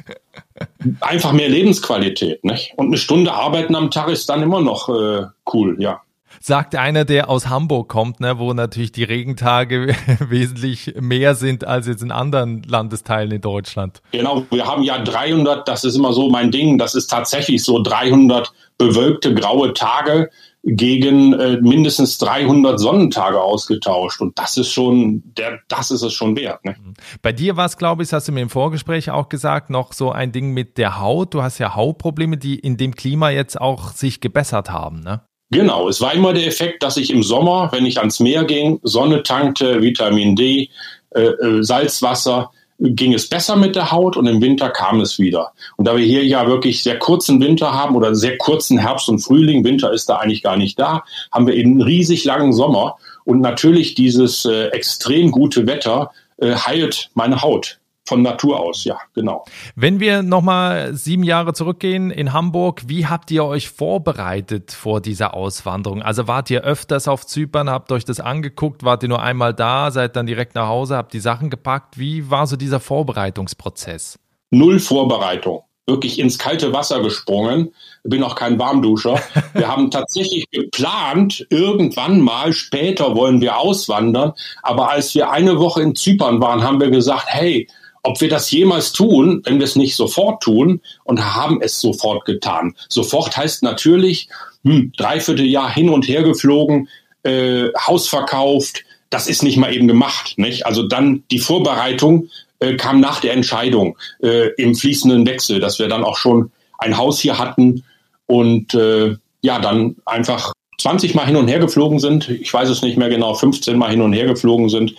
einfach 1.01 1.33
mehr 1.33 1.49
Lebensqualität. 1.49 2.45
Nicht? 2.45 2.75
Und 2.77 2.87
eine 2.87 2.97
Stunde 2.97 3.33
arbeiten 3.33 3.75
am 3.75 3.91
Tag 3.91 4.09
ist 4.09 4.29
dann 4.29 4.43
immer 4.43 4.61
noch 4.61 4.89
äh, 4.89 5.27
cool, 5.53 5.77
ja 5.81 6.01
sagt 6.41 6.75
einer, 6.77 7.05
der 7.05 7.29
aus 7.29 7.49
Hamburg 7.49 7.89
kommt, 7.89 8.21
ne, 8.21 8.39
wo 8.39 8.53
natürlich 8.53 8.93
die 8.93 9.05
Regentage 9.05 9.95
wesentlich 10.29 10.95
mehr 10.99 11.35
sind 11.35 11.67
als 11.67 11.87
jetzt 11.87 12.03
in 12.03 12.13
anderen 12.13 12.63
Landesteilen 12.63 13.31
in 13.31 13.41
Deutschland. 13.41 14.03
Genau, 14.13 14.45
wir 14.51 14.67
haben 14.67 14.83
ja 14.83 14.99
300, 14.99 15.67
das 15.67 15.85
ist 15.85 15.97
immer 15.97 16.13
so 16.13 16.29
mein 16.29 16.51
Ding, 16.51 16.79
das 16.79 16.95
ist 16.95 17.09
tatsächlich 17.09 17.63
so 17.63 17.83
300 17.83 18.53
bewölkte 18.79 19.35
graue 19.35 19.73
Tage 19.73 20.31
gegen 20.65 21.33
äh, 21.35 21.59
mindestens 21.61 22.19
300 22.19 22.79
Sonnentage 22.79 23.41
ausgetauscht 23.41 24.21
und 24.21 24.39
das 24.39 24.57
ist 24.57 24.73
schon 24.73 25.23
der 25.37 25.61
das 25.69 25.91
ist 25.91 26.03
es 26.03 26.13
schon 26.13 26.37
wert 26.37 26.65
ne? 26.65 26.77
Mhm. 26.79 26.95
Bei 27.23 27.33
dir 27.33 27.57
war 27.57 27.67
es 27.67 27.77
glaube 27.77 28.03
ich, 28.03 28.13
hast 28.13 28.29
du 28.29 28.33
mir 28.33 28.43
im 28.43 28.51
Vorgespräch 28.51 29.11
auch 29.11 29.29
gesagt, 29.29 29.71
noch 29.71 29.93
so 29.93 30.11
ein 30.11 30.33
Ding 30.33 30.53
mit 30.53 30.77
der 30.77 31.01
Haut, 31.01 31.33
du 31.35 31.43
hast 31.43 31.59
ja 31.59 31.75
Hautprobleme, 31.75 32.37
die 32.37 32.59
in 32.59 32.77
dem 32.77 32.95
Klima 32.95 33.31
jetzt 33.31 33.61
auch 33.61 33.93
sich 33.93 34.21
gebessert 34.21 34.71
haben, 34.71 35.01
ne? 35.01 35.23
Genau, 35.51 35.89
es 35.89 36.01
war 36.01 36.13
immer 36.13 36.35
der 36.35 36.47
Effekt, 36.47 36.83
dass 36.83 36.99
ich 36.99 37.11
im 37.11 37.23
Sommer, 37.23 37.71
wenn 37.73 37.87
ich 37.87 37.99
ans 37.99 38.21
Meer 38.21 38.45
ging, 38.45 38.81
Sonne 38.83 39.23
tankte, 39.23 39.81
Vitamin 39.81 40.37
D, 40.37 40.69
äh, 41.11 41.23
äh, 41.23 41.63
Salzwasser, 41.63 42.51
ging 42.81 43.13
es 43.15 43.29
besser 43.29 43.57
mit 43.57 43.75
der 43.75 43.91
Haut 43.91 44.17
und 44.17 44.27
im 44.27 44.41
Winter 44.41 44.71
kam 44.71 45.01
es 45.01 45.19
wieder. 45.19 45.53
Und 45.77 45.89
da 45.89 45.97
wir 45.97 46.05
hier 46.05 46.25
ja 46.25 46.47
wirklich 46.47 46.83
sehr 46.83 46.99
kurzen 46.99 47.41
Winter 47.41 47.73
haben 47.73 47.97
oder 47.97 48.15
sehr 48.15 48.39
kurzen 48.39 48.79
Herbst 48.79 49.09
und 49.09 49.19
Frühling, 49.19 49.65
Winter 49.65 49.93
ist 49.93 50.09
da 50.09 50.17
eigentlich 50.17 50.43
gar 50.43 50.57
nicht 50.57 50.79
da, 50.79 51.03
haben 51.33 51.47
wir 51.47 51.55
eben 51.55 51.73
einen 51.73 51.83
riesig 51.83 52.25
langen 52.25 52.53
Sommer 52.53 52.97
und 53.25 53.41
natürlich 53.41 53.95
dieses 53.95 54.45
äh, 54.45 54.67
extrem 54.67 55.33
gute 55.33 55.67
Wetter 55.67 56.13
äh, 56.37 56.55
heilt 56.55 57.11
meine 57.15 57.43
Haut 57.43 57.79
von 58.09 58.23
Natur 58.23 58.59
aus, 58.59 58.85
ja, 58.85 58.99
genau. 59.15 59.45
Wenn 59.77 60.01
wir 60.01 60.23
nochmal 60.23 60.95
sieben 60.95 61.23
Jahre 61.23 61.53
zurückgehen 61.53 62.11
in 62.11 62.33
Hamburg, 62.33 62.83
wie 62.87 63.07
habt 63.07 63.31
ihr 63.31 63.45
euch 63.45 63.69
vorbereitet 63.69 64.73
vor 64.73 65.01
dieser 65.01 65.35
Auswanderung? 65.35 66.03
Also 66.03 66.27
wart 66.27 66.51
ihr 66.51 66.63
öfters 66.63 67.07
auf 67.07 67.27
Zypern, 67.27 67.71
habt 67.71 67.93
euch 67.93 68.05
das 68.05 68.19
angeguckt, 68.19 68.83
wart 68.83 69.03
ihr 69.03 69.09
nur 69.09 69.23
einmal 69.23 69.55
da, 69.55 69.91
seid 69.91 70.17
dann 70.17 70.27
direkt 70.27 70.55
nach 70.55 70.69
Hause, 70.69 70.97
habt 70.97 71.13
die 71.13 71.21
Sachen 71.21 71.51
gepackt? 71.51 71.99
Wie 71.99 72.31
war 72.31 72.47
so 72.47 72.57
dieser 72.57 72.81
Vorbereitungsprozess? 72.81 74.19
Null 74.51 74.81
Vorbereitung 74.81 75.63
wirklich 75.89 76.19
ins 76.19 76.39
kalte 76.39 76.73
Wasser 76.73 77.03
gesprungen. 77.03 77.73
Bin 78.05 78.23
auch 78.23 78.37
kein 78.37 78.59
Warmduscher. 78.59 79.21
Wir 79.55 79.67
haben 79.67 79.91
tatsächlich 79.91 80.49
geplant, 80.51 81.47
irgendwann 81.51 82.21
mal 82.21 82.53
später 82.53 83.17
wollen 83.17 83.41
wir 83.41 83.59
auswandern. 83.59 84.35
Aber 84.63 84.91
als 84.91 85.15
wir 85.15 85.31
eine 85.31 85.59
Woche 85.59 85.83
in 85.83 85.97
Zypern 85.97 86.41
waren, 86.41 86.63
haben 86.63 86.81
wir 86.81 86.91
gesagt, 86.91 87.27
hey, 87.27 87.67
ob 88.03 88.21
wir 88.21 88.29
das 88.29 88.51
jemals 88.51 88.93
tun, 88.93 89.43
wenn 89.45 89.59
wir 89.59 89.65
es 89.65 89.77
nicht 89.77 89.97
sofort 89.97 90.43
tun 90.43 90.81
und 91.05 91.35
haben 91.35 91.61
es 91.61 91.81
sofort 91.81 92.25
getan. 92.25 92.75
Sofort 92.89 93.37
heißt 93.37 93.63
natürlich, 93.63 94.29
hm, 94.65 94.93
dreiviertel 94.97 95.47
Jahr 95.47 95.73
hin 95.73 95.89
und 95.89 96.09
her 96.09 96.23
geflogen, 96.23 96.89
äh, 97.23 97.69
Haus 97.87 98.09
verkauft. 98.09 98.85
Das 99.11 99.27
ist 99.27 99.43
nicht 99.43 99.57
mal 99.57 99.75
eben 99.75 99.89
gemacht. 99.89 100.35
Nicht? 100.37 100.67
Also 100.67 100.87
dann 100.87 101.25
die 101.31 101.39
Vorbereitung 101.39 102.29
äh, 102.61 102.77
kam 102.77 103.01
nach 103.01 103.21
der 103.21 103.33
Entscheidung 103.33 103.97
äh, 104.23 104.49
im 104.57 104.75
fließenden 104.75 105.27
Wechsel, 105.27 105.61
dass 105.61 105.79
wir 105.79 105.89
dann 105.89 106.05
auch 106.05 106.17
schon 106.17 106.51
ein 106.79 106.97
Haus 106.97 107.21
hier 107.21 107.39
hatten 107.39 107.85
und 108.27 108.75
äh, 108.75 109.17
ja, 109.41 109.59
dann 109.61 109.97
einfach 110.05 110.53
20 110.79 111.15
Mal 111.15 111.27
hin 111.27 111.37
und 111.37 111.49
her 111.49 111.59
geflogen 111.59 111.99
sind, 111.99 112.29
ich 112.29 112.53
weiß 112.53 112.69
es 112.69 112.83
nicht 112.83 112.97
mehr 112.97 113.09
genau, 113.09 113.35
15 113.35 113.77
Mal 113.77 113.91
hin 113.91 114.01
und 114.01 114.13
her 114.13 114.27
geflogen 114.27 114.69
sind, 114.69 114.95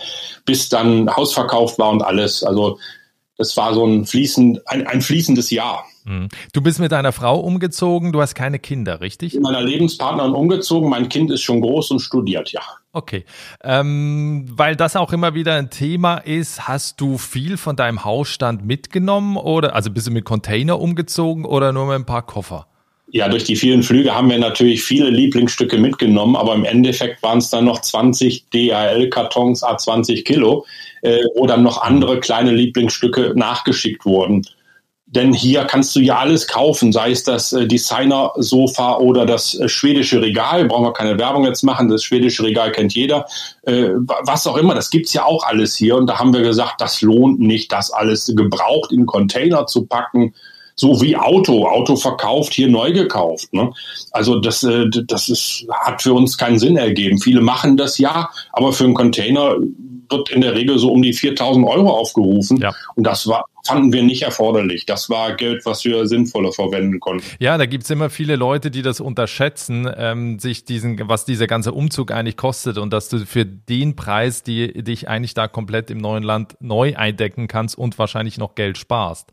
bis 0.45 0.69
dann 0.69 1.15
Haus 1.15 1.33
verkauft 1.33 1.79
war 1.79 1.89
und 1.89 2.01
alles. 2.01 2.43
Also 2.43 2.77
das 3.37 3.55
war 3.55 3.73
so 3.73 3.85
ein, 3.85 4.05
fließend, 4.05 4.67
ein, 4.67 4.85
ein 4.85 5.01
fließendes 5.01 5.49
Jahr. 5.49 5.85
Mhm. 6.03 6.27
Du 6.51 6.61
bist 6.61 6.79
mit 6.79 6.91
deiner 6.91 7.13
Frau 7.13 7.39
umgezogen, 7.39 8.11
du 8.11 8.21
hast 8.21 8.35
keine 8.35 8.59
Kinder, 8.59 8.99
richtig? 8.99 9.33
Mit 9.33 9.43
meiner 9.43 9.61
Lebenspartnerin 9.61 10.33
umgezogen, 10.33 10.89
mein 10.89 11.07
Kind 11.07 11.31
ist 11.31 11.41
schon 11.41 11.61
groß 11.61 11.91
und 11.91 11.99
studiert, 12.01 12.51
ja. 12.51 12.61
Okay. 12.91 13.23
Ähm, 13.63 14.45
weil 14.49 14.75
das 14.75 14.97
auch 14.97 15.13
immer 15.13 15.35
wieder 15.35 15.55
ein 15.55 15.69
Thema 15.69 16.17
ist, 16.17 16.67
hast 16.67 16.99
du 16.99 17.17
viel 17.17 17.55
von 17.55 17.77
deinem 17.77 18.03
Hausstand 18.03 18.65
mitgenommen 18.65 19.37
oder 19.37 19.73
also 19.73 19.89
bist 19.91 20.07
du 20.07 20.11
mit 20.11 20.25
Container 20.25 20.81
umgezogen 20.81 21.45
oder 21.45 21.71
nur 21.71 21.85
mit 21.85 21.95
ein 21.95 22.05
paar 22.05 22.25
Koffer? 22.25 22.67
Ja, 23.11 23.27
durch 23.27 23.43
die 23.43 23.55
vielen 23.55 23.81
Flüge 23.81 24.13
haben 24.13 24.29
wir 24.29 24.37
natürlich 24.37 24.83
viele 24.83 25.09
Lieblingsstücke 25.09 25.77
mitgenommen, 25.77 26.35
aber 26.35 26.53
im 26.53 26.63
Endeffekt 26.63 27.23
waren 27.23 27.39
es 27.39 27.49
dann 27.49 27.65
noch 27.65 27.81
20 27.81 28.45
DHL-Kartons 28.53 29.63
A20 29.63 30.23
Kilo, 30.23 30.65
äh, 31.01 31.23
wo 31.35 31.47
dann 31.47 31.63
noch 31.63 31.81
andere 31.81 32.19
kleine 32.19 32.51
Lieblingsstücke 32.51 33.33
nachgeschickt 33.35 34.05
wurden. 34.05 34.45
Denn 35.07 35.33
hier 35.33 35.63
kannst 35.63 35.95
du 35.95 36.01
ja 36.01 36.19
alles 36.19 36.47
kaufen, 36.47 36.91
sei 36.91 37.09
es 37.09 37.23
das 37.23 37.51
äh, 37.51 37.65
Designer-Sofa 37.65 38.97
oder 38.97 39.25
das 39.25 39.55
äh, 39.55 39.67
schwedische 39.67 40.21
Regal. 40.21 40.65
Brauchen 40.65 40.85
wir 40.85 40.93
keine 40.93 41.17
Werbung 41.17 41.45
jetzt 41.45 41.63
machen, 41.63 41.89
das 41.89 42.03
schwedische 42.03 42.43
Regal 42.43 42.71
kennt 42.71 42.93
jeder. 42.93 43.25
Äh, 43.63 43.89
was 43.95 44.45
auch 44.45 44.55
immer, 44.55 44.75
das 44.75 44.91
gibt's 44.91 45.13
ja 45.13 45.25
auch 45.25 45.43
alles 45.43 45.75
hier. 45.75 45.95
Und 45.95 46.05
da 46.05 46.19
haben 46.19 46.31
wir 46.31 46.43
gesagt, 46.43 46.79
das 46.79 47.01
lohnt 47.01 47.39
nicht, 47.39 47.71
das 47.71 47.89
alles 47.89 48.31
gebraucht 48.35 48.91
in 48.91 49.07
Container 49.07 49.65
zu 49.65 49.87
packen 49.87 50.35
so 50.79 51.01
wie 51.01 51.17
Auto, 51.17 51.67
Auto 51.67 51.97
verkauft, 51.97 52.53
hier 52.53 52.69
neu 52.69 52.93
gekauft. 52.93 53.53
Ne? 53.53 53.71
Also 54.11 54.39
das, 54.39 54.63
äh, 54.63 54.85
das 54.89 55.27
ist, 55.27 55.65
hat 55.81 56.01
für 56.01 56.13
uns 56.13 56.37
keinen 56.37 56.57
Sinn 56.57 56.77
ergeben. 56.77 57.19
Viele 57.19 57.41
machen 57.41 57.75
das 57.75 57.97
ja, 57.97 58.29
aber 58.53 58.71
für 58.71 58.85
einen 58.85 58.93
Container 58.93 59.57
wird 60.09 60.29
in 60.29 60.41
der 60.41 60.55
Regel 60.55 60.79
so 60.79 60.91
um 60.91 61.01
die 61.01 61.13
4000 61.13 61.67
Euro 61.67 61.89
aufgerufen. 61.91 62.57
Ja. 62.57 62.73
Und 62.95 63.03
das 63.05 63.27
war, 63.27 63.45
fanden 63.65 63.93
wir 63.93 64.03
nicht 64.03 64.23
erforderlich. 64.23 64.85
Das 64.85 65.09
war 65.09 65.35
Geld, 65.35 65.65
was 65.65 65.85
wir 65.85 66.07
sinnvoller 66.07 66.51
verwenden 66.51 66.99
konnten. 66.99 67.25
Ja, 67.39 67.57
da 67.57 67.65
gibt's 67.65 67.89
immer 67.89 68.09
viele 68.09 68.35
Leute, 68.35 68.71
die 68.71 68.81
das 68.81 68.99
unterschätzen, 68.99 69.89
ähm, 69.95 70.39
sich 70.39 70.65
diesen, 70.65 70.99
was 71.07 71.25
dieser 71.25 71.47
ganze 71.47 71.73
Umzug 71.73 72.11
eigentlich 72.11 72.37
kostet 72.37 72.77
und 72.77 72.91
dass 72.91 73.09
du 73.09 73.19
für 73.25 73.45
den 73.45 73.95
Preis, 73.95 74.43
die 74.43 74.83
dich 74.83 75.07
eigentlich 75.07 75.33
da 75.33 75.47
komplett 75.47 75.91
im 75.91 75.99
neuen 75.99 76.23
Land 76.23 76.55
neu 76.59 76.95
eindecken 76.95 77.47
kannst 77.47 77.77
und 77.77 77.99
wahrscheinlich 77.99 78.37
noch 78.37 78.55
Geld 78.55 78.77
sparst. 78.77 79.31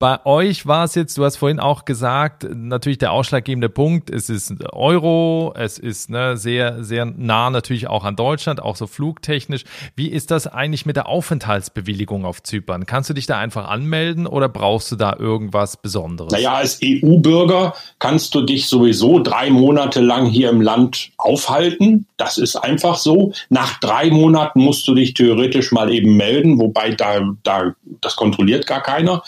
Bei 0.00 0.24
euch 0.24 0.66
war 0.66 0.84
es 0.84 0.94
jetzt, 0.94 1.18
du 1.18 1.26
hast 1.26 1.36
vorhin 1.36 1.60
auch 1.60 1.84
gesagt, 1.84 2.46
natürlich 2.50 2.96
der 2.96 3.12
ausschlaggebende 3.12 3.68
Punkt, 3.68 4.08
es 4.08 4.30
ist 4.30 4.54
Euro, 4.72 5.52
es 5.54 5.78
ist 5.78 6.08
ne, 6.08 6.38
sehr, 6.38 6.82
sehr 6.82 7.04
nah 7.04 7.50
natürlich 7.50 7.86
auch 7.86 8.04
an 8.04 8.16
Deutschland, 8.16 8.62
auch 8.62 8.76
so 8.76 8.86
flugtechnisch. 8.86 9.64
Wie 9.96 10.08
ist 10.08 10.30
das 10.30 10.46
eigentlich 10.46 10.86
mit 10.86 10.96
der 10.96 11.06
Aufenthaltsbewilligung 11.06 12.24
auf 12.24 12.42
Zypern? 12.42 12.86
Kannst 12.86 13.10
du 13.10 13.14
dich 13.14 13.26
da 13.26 13.38
einfach 13.38 13.68
anmelden 13.68 14.26
oder 14.26 14.48
brauchst 14.48 14.90
du 14.90 14.96
da 14.96 15.16
irgendwas 15.18 15.76
Besonderes? 15.76 16.32
Naja, 16.32 16.54
als 16.54 16.80
EU-Bürger 16.82 17.74
kannst 17.98 18.34
du 18.34 18.40
dich 18.40 18.68
sowieso 18.68 19.18
drei 19.18 19.50
Monate 19.50 20.00
lang 20.00 20.24
hier 20.24 20.48
im 20.48 20.62
Land 20.62 21.10
aufhalten. 21.18 22.06
Das 22.16 22.38
ist 22.38 22.56
einfach 22.56 22.96
so. 22.96 23.34
Nach 23.50 23.78
drei 23.80 24.08
Monaten 24.08 24.62
musst 24.62 24.88
du 24.88 24.94
dich 24.94 25.12
theoretisch 25.12 25.72
mal 25.72 25.92
eben 25.92 26.16
melden, 26.16 26.58
wobei 26.58 26.92
da, 26.92 27.20
da 27.42 27.74
das 28.00 28.16
kontrolliert 28.16 28.66
gar 28.66 28.82
keiner. 28.82 29.22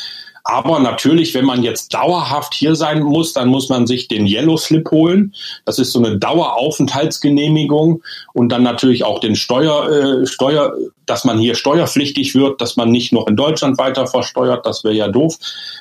Aber 0.44 0.80
natürlich, 0.80 1.34
wenn 1.34 1.44
man 1.44 1.62
jetzt 1.62 1.94
dauerhaft 1.94 2.54
hier 2.54 2.75
sein 2.75 3.02
muss, 3.02 3.32
dann 3.32 3.49
muss 3.49 3.68
man 3.68 3.87
sich 3.87 4.08
den 4.08 4.26
Yellow 4.26 4.56
Slip 4.56 4.90
holen. 4.90 5.34
Das 5.64 5.78
ist 5.78 5.92
so 5.92 6.00
eine 6.00 6.18
Daueraufenthaltsgenehmigung 6.18 8.02
und 8.32 8.49
dann 8.49 8.64
natürlich 8.64 9.04
auch 9.04 9.20
den 9.20 9.37
Steuer, 9.37 9.88
äh, 9.88 10.26
Steuer, 10.26 10.75
dass 11.06 11.25
man 11.25 11.38
hier 11.38 11.54
steuerpflichtig 11.54 12.34
wird, 12.34 12.61
dass 12.61 12.76
man 12.76 12.90
nicht 12.90 13.12
noch 13.12 13.28
in 13.28 13.37
Deutschland 13.37 13.78
weiter 13.78 14.08
versteuert. 14.08 14.66
Das 14.66 14.82
wäre 14.82 14.94
ja 14.94 15.08
doof. 15.08 15.38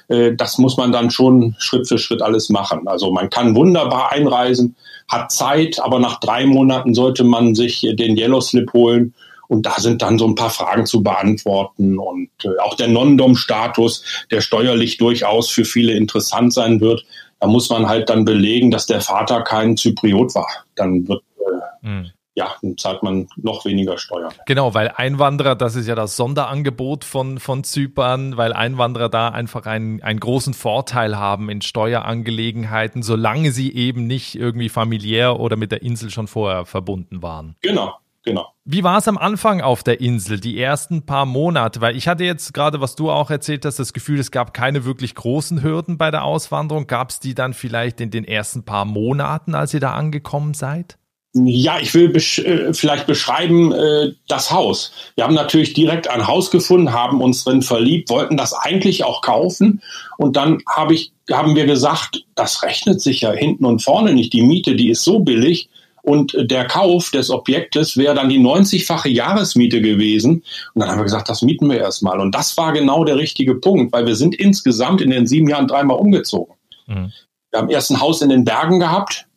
Äh, 0.10 0.36
das 0.36 0.60
muss 0.60 0.78
man 0.78 0.92
dann 0.92 1.10
schon 1.10 1.56
Schritt 1.58 1.88
für 1.88 1.98
Schritt 1.98 2.22
alles 2.22 2.50
machen. 2.50 2.88
Also 2.88 3.12
man 3.12 3.32
kann 3.32 3.56
wunderbar 3.56 4.12
einreisen, 4.12 4.76
hat 5.08 5.32
Zeit, 5.32 5.80
aber 5.80 5.98
nach 5.98 6.20
drei 6.20 6.46
Monaten 6.46 6.94
sollte 6.94 7.24
man 7.24 7.56
sich 7.56 7.82
den 7.82 8.16
Yellow 8.16 8.42
Slip 8.42 8.72
holen 8.74 9.16
und 9.52 9.66
da 9.66 9.76
sind 9.80 10.02
dann 10.02 10.18
so 10.18 10.26
ein 10.26 10.36
paar 10.36 10.50
Fragen 10.50 10.86
zu 10.86 11.04
beantworten 11.04 12.00
und 12.00 12.30
äh, 12.46 12.58
auch 12.62 12.76
der 12.76 12.88
Non-Dom-Status, 12.88 14.26
der 14.32 14.40
steuerlich 14.40 14.98
durchaus 14.98 15.50
für 15.50 15.66
viele 15.66 15.92
interessant 15.92 16.54
sein 16.54 16.80
wird. 16.80 17.06
Da 17.42 17.48
muss 17.48 17.70
man 17.70 17.90
halt 17.90 18.10
dann 18.10 18.24
belegen, 18.24 18.72
dass 18.72 18.86
der 18.86 19.02
Vater 19.02 19.42
kein 19.42 19.76
Zypriot 19.76 20.36
war. 20.36 20.48
Dann 20.76 21.06
wird 21.06 21.22
äh, 21.40 21.88
mhm 21.88 22.12
ja, 22.34 22.56
dann 22.62 22.78
zahlt 22.78 23.04
man 23.04 23.28
noch 23.36 23.66
weniger 23.66 23.98
Steuern. 23.98 24.34
Genau, 24.46 24.74
weil 24.74 24.90
Einwanderer, 24.96 25.56
das 25.56 25.76
ist 25.76 25.86
ja 25.86 25.96
das 25.96 26.16
Sonderangebot 26.16 27.04
von, 27.04 27.40
von 27.40 27.66
Zypern, 27.66 28.38
weil 28.38 28.54
Einwanderer 28.54 29.10
da 29.10 29.28
einfach 29.28 29.66
einen, 29.66 30.02
einen 30.02 30.22
großen 30.22 30.54
Vorteil 30.54 31.20
haben 31.20 31.50
in 31.50 31.62
Steuerangelegenheiten, 31.62 33.04
solange 33.04 33.52
sie 33.52 33.74
eben 33.76 34.08
nicht 34.08 34.36
irgendwie 34.36 34.70
familiär 34.70 35.42
oder 35.42 35.58
mit 35.58 35.74
der 35.74 35.82
Insel 35.82 36.10
schon 36.10 36.28
vorher 36.28 36.66
verbunden 36.66 37.22
waren. 37.22 37.58
Genau, 37.62 37.96
genau. 38.24 38.54
Wie 38.66 38.84
war 38.84 38.98
es 38.98 39.08
am 39.08 39.18
Anfang 39.18 39.62
auf 39.62 39.84
der 39.84 40.02
Insel, 40.02 40.40
die 40.40 40.60
ersten 40.60 41.06
paar 41.06 41.26
Monate? 41.26 41.82
Weil 41.82 41.96
ich 41.96 42.08
hatte 42.08 42.24
jetzt 42.24 42.54
gerade, 42.54 42.82
was 42.82 42.96
du 42.96 43.12
auch 43.12 43.30
erzählt 43.30 43.66
hast, 43.66 43.80
das 43.80 43.94
Gefühl, 43.94 44.20
es 44.20 44.32
gab 44.32 44.54
keine 44.54 44.86
wirklich 44.86 45.16
großen 45.16 45.64
Hürden 45.64 45.98
bei 45.98 46.12
der 46.12 46.24
Auswanderung. 46.24 46.88
Gab 46.88 47.10
es 47.10 47.20
die 47.20 47.36
dann 47.36 47.54
vielleicht 47.54 48.02
in 48.02 48.12
den 48.12 48.26
ersten 48.26 48.64
paar 48.64 48.86
Monaten, 48.86 49.56
als 49.56 49.74
ihr 49.74 49.80
da 49.80 49.94
angekommen 49.94 50.54
seid? 50.54 50.98
Ja, 51.34 51.80
ich 51.80 51.94
will 51.94 52.10
besch 52.10 52.40
äh, 52.40 52.74
vielleicht 52.74 53.08
beschreiben 53.08 53.72
äh, 53.72 54.12
das 54.28 54.52
Haus. 54.52 54.92
Wir 55.16 55.24
haben 55.24 55.34
natürlich 55.34 55.74
direkt 55.74 56.10
ein 56.10 56.28
Haus 56.28 56.52
gefunden, 56.52 56.92
haben 56.92 57.22
uns 57.22 57.46
drin 57.46 57.62
verliebt, 57.62 58.10
wollten 58.10 58.36
das 58.36 58.54
eigentlich 58.54 59.06
auch 59.06 59.22
kaufen 59.22 59.82
und 60.18 60.36
dann 60.36 60.58
hab 60.68 60.92
ich, 60.92 61.14
haben 61.32 61.56
wir 61.56 61.66
gesagt, 61.66 62.26
das 62.36 62.64
rechnet 62.64 63.00
sich 63.00 63.22
ja 63.22 63.32
hinten 63.32 63.64
und 63.64 63.82
vorne 63.82 64.14
nicht. 64.14 64.34
Die 64.34 64.42
Miete, 64.42 64.76
die 64.76 64.90
ist 64.90 65.06
so 65.06 65.20
billig, 65.20 65.70
und 66.04 66.36
der 66.40 66.66
Kauf 66.66 67.12
des 67.12 67.30
Objektes 67.30 67.98
wäre 67.98 68.16
dann 68.16 68.30
die 68.30 68.40
90-fache 68.40 69.10
Jahresmiete 69.10 69.82
gewesen. 69.82 70.44
Und 70.74 70.82
dann 70.82 70.90
haben 70.90 71.00
wir 71.00 71.04
gesagt, 71.04 71.30
das 71.30 71.42
mieten 71.42 71.70
wir 71.70 71.80
erstmal. 71.80 72.20
Und 72.20 72.34
das 72.34 72.58
war 72.58 72.74
genau 72.74 73.04
der 73.04 73.18
richtige 73.18 73.56
Punkt, 73.56 73.94
weil 73.94 74.08
wir 74.08 74.16
sind 74.16 74.36
insgesamt 74.36 75.02
in 75.02 75.12
den 75.12 75.28
sieben 75.28 75.48
Jahren 75.48 75.68
dreimal 75.68 75.98
umgezogen. 75.98 76.56
Mhm. 76.88 77.12
Wir 77.52 77.60
haben 77.60 77.70
erst 77.70 77.92
ein 77.92 78.02
Haus 78.02 78.22
in 78.22 78.30
den 78.30 78.46
Bergen 78.46 78.80
gehabt, 78.80 79.28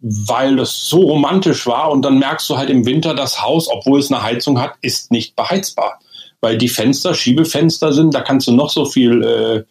weil 0.00 0.56
das 0.56 0.86
so 0.88 1.00
romantisch 1.02 1.66
war. 1.66 1.90
Und 1.90 2.02
dann 2.02 2.18
merkst 2.18 2.48
du 2.48 2.56
halt 2.56 2.70
im 2.70 2.86
Winter, 2.86 3.14
das 3.14 3.42
Haus, 3.42 3.68
obwohl 3.68 3.98
es 3.98 4.10
eine 4.10 4.22
Heizung 4.22 4.60
hat, 4.60 4.74
ist 4.80 5.10
nicht 5.10 5.36
beheizbar. 5.36 6.00
Weil 6.40 6.56
die 6.58 6.68
Fenster 6.68 7.14
Schiebefenster 7.14 7.92
sind, 7.92 8.14
da 8.14 8.20
kannst 8.20 8.46
du 8.46 8.52
noch 8.52 8.70
so 8.70 8.84
viel 8.84 9.22
äh, 9.22 9.64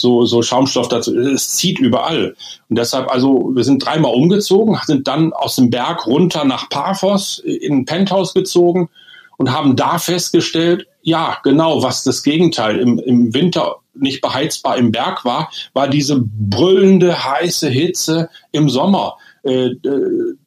so, 0.00 0.24
so 0.24 0.42
Schaumstoff 0.42 0.88
dazu. 0.88 1.16
Es 1.16 1.56
zieht 1.56 1.78
überall. 1.78 2.34
Und 2.68 2.78
deshalb, 2.78 3.10
also, 3.10 3.50
wir 3.54 3.64
sind 3.64 3.84
dreimal 3.84 4.14
umgezogen, 4.14 4.78
sind 4.86 5.08
dann 5.08 5.32
aus 5.32 5.56
dem 5.56 5.70
Berg 5.70 6.06
runter 6.06 6.44
nach 6.44 6.68
Paphos 6.68 7.38
in 7.38 7.78
ein 7.78 7.84
Penthouse 7.84 8.32
gezogen 8.32 8.88
und 9.36 9.52
haben 9.52 9.76
da 9.76 9.98
festgestellt, 9.98 10.86
ja, 11.02 11.38
genau, 11.42 11.82
was 11.82 12.04
das 12.04 12.22
Gegenteil 12.22 12.78
im, 12.78 12.98
im 12.98 13.34
Winter 13.34 13.76
nicht 13.94 14.20
beheizbar 14.20 14.76
im 14.76 14.92
Berg 14.92 15.24
war, 15.24 15.50
war 15.72 15.88
diese 15.88 16.20
brüllende 16.20 17.24
heiße 17.24 17.68
Hitze 17.68 18.30
im 18.52 18.68
Sommer. 18.68 19.16
Äh, 19.42 19.70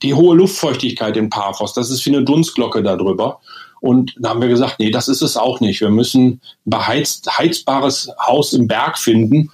die 0.02 0.14
hohe 0.14 0.36
Luftfeuchtigkeit 0.36 1.18
in 1.18 1.30
Paphos, 1.30 1.74
das 1.74 1.90
ist 1.90 2.06
wie 2.06 2.12
eine 2.12 2.24
Dunstglocke 2.24 2.84
darüber. 2.84 3.40
Und 3.82 4.14
da 4.20 4.30
haben 4.30 4.42
wir 4.42 4.48
gesagt, 4.48 4.80
nee, 4.80 4.92
das 4.92 5.08
ist 5.08 5.22
es 5.22 5.36
auch 5.36 5.60
nicht. 5.60 5.82
Wir 5.82 5.90
müssen 5.90 6.40
beheizt, 6.66 7.38
heizbares 7.38 8.10
Haus 8.26 8.54
im 8.54 8.68
Berg 8.68 8.98
finden 8.98 9.50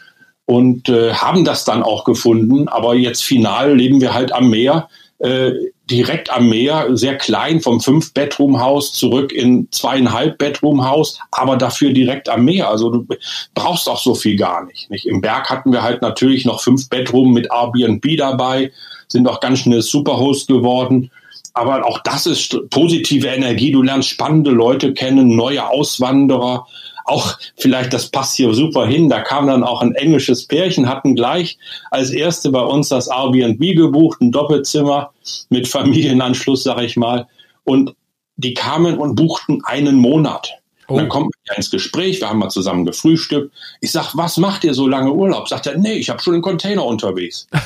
und 0.45 0.89
äh, 0.89 1.13
haben 1.13 1.45
das 1.45 1.65
dann 1.65 1.81
auch 1.81 2.03
gefunden. 2.03 2.67
Aber 2.67 2.93
jetzt 2.93 3.23
final 3.23 3.75
leben 3.75 4.01
wir 4.01 4.13
halt 4.13 4.33
am 4.33 4.49
Meer, 4.49 4.89
äh, 5.19 5.51
direkt 5.89 6.29
am 6.29 6.49
Meer, 6.49 6.89
sehr 6.91 7.17
klein, 7.17 7.61
vom 7.61 7.79
Fünf-Bedroom-Haus 7.79 8.93
zurück 8.93 9.31
in 9.31 9.69
zweieinhalb 9.71 10.37
Bedroom-Haus, 10.37 11.19
aber 11.31 11.55
dafür 11.55 11.93
direkt 11.93 12.27
am 12.27 12.43
Meer. 12.43 12.69
Also 12.69 12.89
du 12.89 13.07
brauchst 13.55 13.87
auch 13.87 13.99
so 13.99 14.13
viel 14.13 14.35
gar 14.35 14.65
nicht, 14.65 14.89
nicht. 14.91 15.05
Im 15.05 15.21
Berg 15.21 15.49
hatten 15.49 15.71
wir 15.71 15.83
halt 15.83 16.01
natürlich 16.01 16.45
noch 16.45 16.61
fünf 16.61 16.89
Bedroom 16.89 17.33
mit 17.33 17.47
Airbnb 17.51 18.17
dabei, 18.17 18.71
sind 19.07 19.27
auch 19.27 19.39
ganz 19.39 19.59
schnell 19.59 19.81
Superhost 19.81 20.49
geworden. 20.49 21.11
Aber 21.57 21.87
auch 21.87 21.97
das 22.03 22.27
ist 22.27 22.55
positive 22.69 23.29
Energie. 23.29 23.71
Du 23.71 23.81
lernst 23.81 24.09
spannende 24.09 24.51
Leute 24.51 24.93
kennen, 24.93 25.35
neue 25.35 25.67
Auswanderer. 25.67 26.67
Auch 27.03 27.35
vielleicht, 27.55 27.93
das 27.93 28.09
passt 28.09 28.35
hier 28.35 28.53
super 28.53 28.85
hin. 28.85 29.09
Da 29.09 29.21
kam 29.21 29.47
dann 29.47 29.63
auch 29.63 29.81
ein 29.81 29.95
englisches 29.95 30.45
Pärchen, 30.45 30.87
hatten 30.87 31.15
gleich 31.15 31.57
als 31.89 32.11
erste 32.11 32.51
bei 32.51 32.61
uns 32.61 32.89
das 32.89 33.07
Airbnb 33.07 33.75
gebucht, 33.75 34.21
ein 34.21 34.31
Doppelzimmer 34.31 35.13
mit 35.49 35.67
Familienanschluss, 35.67 36.63
sag 36.63 36.79
ich 36.83 36.95
mal. 36.95 37.27
Und 37.63 37.95
die 38.35 38.53
kamen 38.53 38.99
und 38.99 39.15
buchten 39.15 39.63
einen 39.65 39.95
Monat. 39.95 40.51
Oh. 40.87 40.97
Dann 40.97 41.09
kommt 41.09 41.33
er 41.45 41.57
ins 41.57 41.71
Gespräch, 41.71 42.21
wir 42.21 42.29
haben 42.29 42.37
mal 42.37 42.49
zusammen 42.49 42.85
gefrühstückt. 42.85 43.51
Ich 43.81 43.91
sag, 43.91 44.15
was 44.15 44.37
macht 44.37 44.63
ihr 44.63 44.75
so 44.75 44.87
lange 44.87 45.11
Urlaub? 45.11 45.49
Sagt 45.49 45.65
er, 45.65 45.75
nee, 45.75 45.93
ich 45.93 46.11
habe 46.11 46.21
schon 46.21 46.33
einen 46.33 46.43
Container 46.43 46.85
unterwegs. 46.85 47.47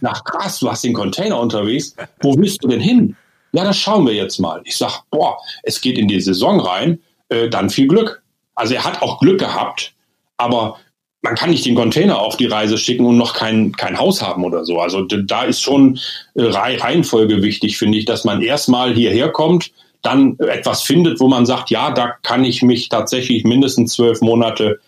Nach 0.00 0.24
krass, 0.24 0.58
du 0.60 0.70
hast 0.70 0.84
den 0.84 0.94
Container 0.94 1.38
unterwegs. 1.38 1.94
Wo 2.20 2.36
willst 2.36 2.62
du 2.62 2.68
denn 2.68 2.80
hin? 2.80 3.16
Ja, 3.52 3.64
das 3.64 3.76
schauen 3.76 4.06
wir 4.06 4.14
jetzt 4.14 4.38
mal. 4.38 4.60
Ich 4.64 4.76
sag, 4.76 5.02
boah, 5.10 5.36
es 5.62 5.80
geht 5.80 5.98
in 5.98 6.08
die 6.08 6.20
Saison 6.20 6.60
rein, 6.60 7.00
äh, 7.28 7.48
dann 7.48 7.70
viel 7.70 7.88
Glück. 7.88 8.22
Also 8.54 8.74
er 8.74 8.84
hat 8.84 9.02
auch 9.02 9.18
Glück 9.20 9.40
gehabt, 9.40 9.92
aber 10.36 10.78
man 11.22 11.34
kann 11.34 11.50
nicht 11.50 11.66
den 11.66 11.74
Container 11.74 12.20
auf 12.20 12.36
die 12.36 12.46
Reise 12.46 12.78
schicken 12.78 13.04
und 13.04 13.16
noch 13.16 13.34
kein, 13.34 13.72
kein 13.72 13.98
Haus 13.98 14.22
haben 14.22 14.44
oder 14.44 14.64
so. 14.64 14.78
Also 14.78 15.02
da 15.02 15.42
ist 15.42 15.60
schon 15.60 15.98
äh, 16.34 16.44
Reihenfolge 16.44 17.42
wichtig, 17.42 17.76
finde 17.76 17.98
ich, 17.98 18.04
dass 18.04 18.24
man 18.24 18.40
erstmal 18.40 18.94
hierher 18.94 19.30
kommt, 19.30 19.70
dann 20.02 20.38
etwas 20.38 20.82
findet, 20.82 21.20
wo 21.20 21.28
man 21.28 21.44
sagt, 21.44 21.70
ja, 21.70 21.90
da 21.90 22.14
kann 22.22 22.44
ich 22.44 22.62
mich 22.62 22.88
tatsächlich 22.88 23.44
mindestens 23.44 23.92
zwölf 23.92 24.22
Monate 24.22 24.80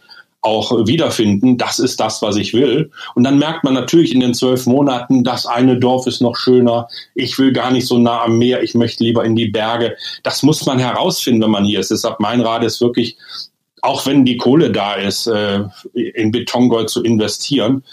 auch 0.42 0.86
wiederfinden. 0.86 1.56
Das 1.56 1.78
ist 1.78 2.00
das, 2.00 2.20
was 2.20 2.36
ich 2.36 2.52
will. 2.52 2.90
Und 3.14 3.22
dann 3.22 3.38
merkt 3.38 3.62
man 3.62 3.74
natürlich 3.74 4.12
in 4.12 4.20
den 4.20 4.34
zwölf 4.34 4.66
Monaten, 4.66 5.22
das 5.22 5.46
eine 5.46 5.78
Dorf 5.78 6.08
ist 6.08 6.20
noch 6.20 6.36
schöner. 6.36 6.88
Ich 7.14 7.38
will 7.38 7.52
gar 7.52 7.70
nicht 7.70 7.86
so 7.86 7.96
nah 7.98 8.24
am 8.24 8.38
Meer. 8.38 8.62
Ich 8.62 8.74
möchte 8.74 9.04
lieber 9.04 9.24
in 9.24 9.36
die 9.36 9.48
Berge. 9.48 9.96
Das 10.24 10.42
muss 10.42 10.66
man 10.66 10.80
herausfinden, 10.80 11.42
wenn 11.42 11.50
man 11.50 11.64
hier 11.64 11.78
ist. 11.78 11.92
Deshalb 11.92 12.18
mein 12.18 12.40
Rat 12.40 12.64
ist 12.64 12.80
wirklich, 12.80 13.16
auch 13.82 14.04
wenn 14.04 14.24
die 14.24 14.36
Kohle 14.36 14.72
da 14.72 14.94
ist, 14.94 15.28
äh, 15.28 15.60
in 15.94 16.32
Betongold 16.32 16.90
zu 16.90 17.04
investieren, 17.04 17.84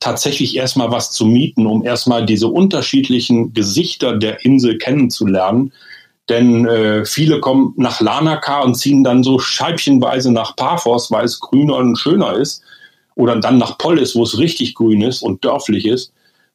tatsächlich 0.00 0.56
erstmal 0.56 0.90
was 0.90 1.12
zu 1.12 1.24
mieten, 1.24 1.66
um 1.66 1.84
erstmal 1.84 2.26
diese 2.26 2.48
unterschiedlichen 2.48 3.54
Gesichter 3.54 4.16
der 4.16 4.44
Insel 4.44 4.76
kennenzulernen 4.76 5.72
denn 6.28 6.66
äh, 6.66 7.04
viele 7.04 7.40
kommen 7.40 7.74
nach 7.76 8.00
Lanaka 8.00 8.60
und 8.60 8.74
ziehen 8.74 9.02
dann 9.02 9.22
so 9.22 9.38
scheibchenweise 9.38 10.32
nach 10.32 10.54
Paphos, 10.56 11.10
weil 11.10 11.24
es 11.24 11.40
grüner 11.40 11.76
und 11.76 11.98
schöner 11.98 12.34
ist. 12.34 12.62
Oder 13.14 13.36
dann 13.36 13.58
nach 13.58 13.76
Polis, 13.76 14.14
wo 14.14 14.22
es 14.22 14.38
richtig 14.38 14.74
grün 14.74 15.02
ist 15.02 15.22
und 15.22 15.44
dörflich 15.44 15.84
ist, 15.84 16.12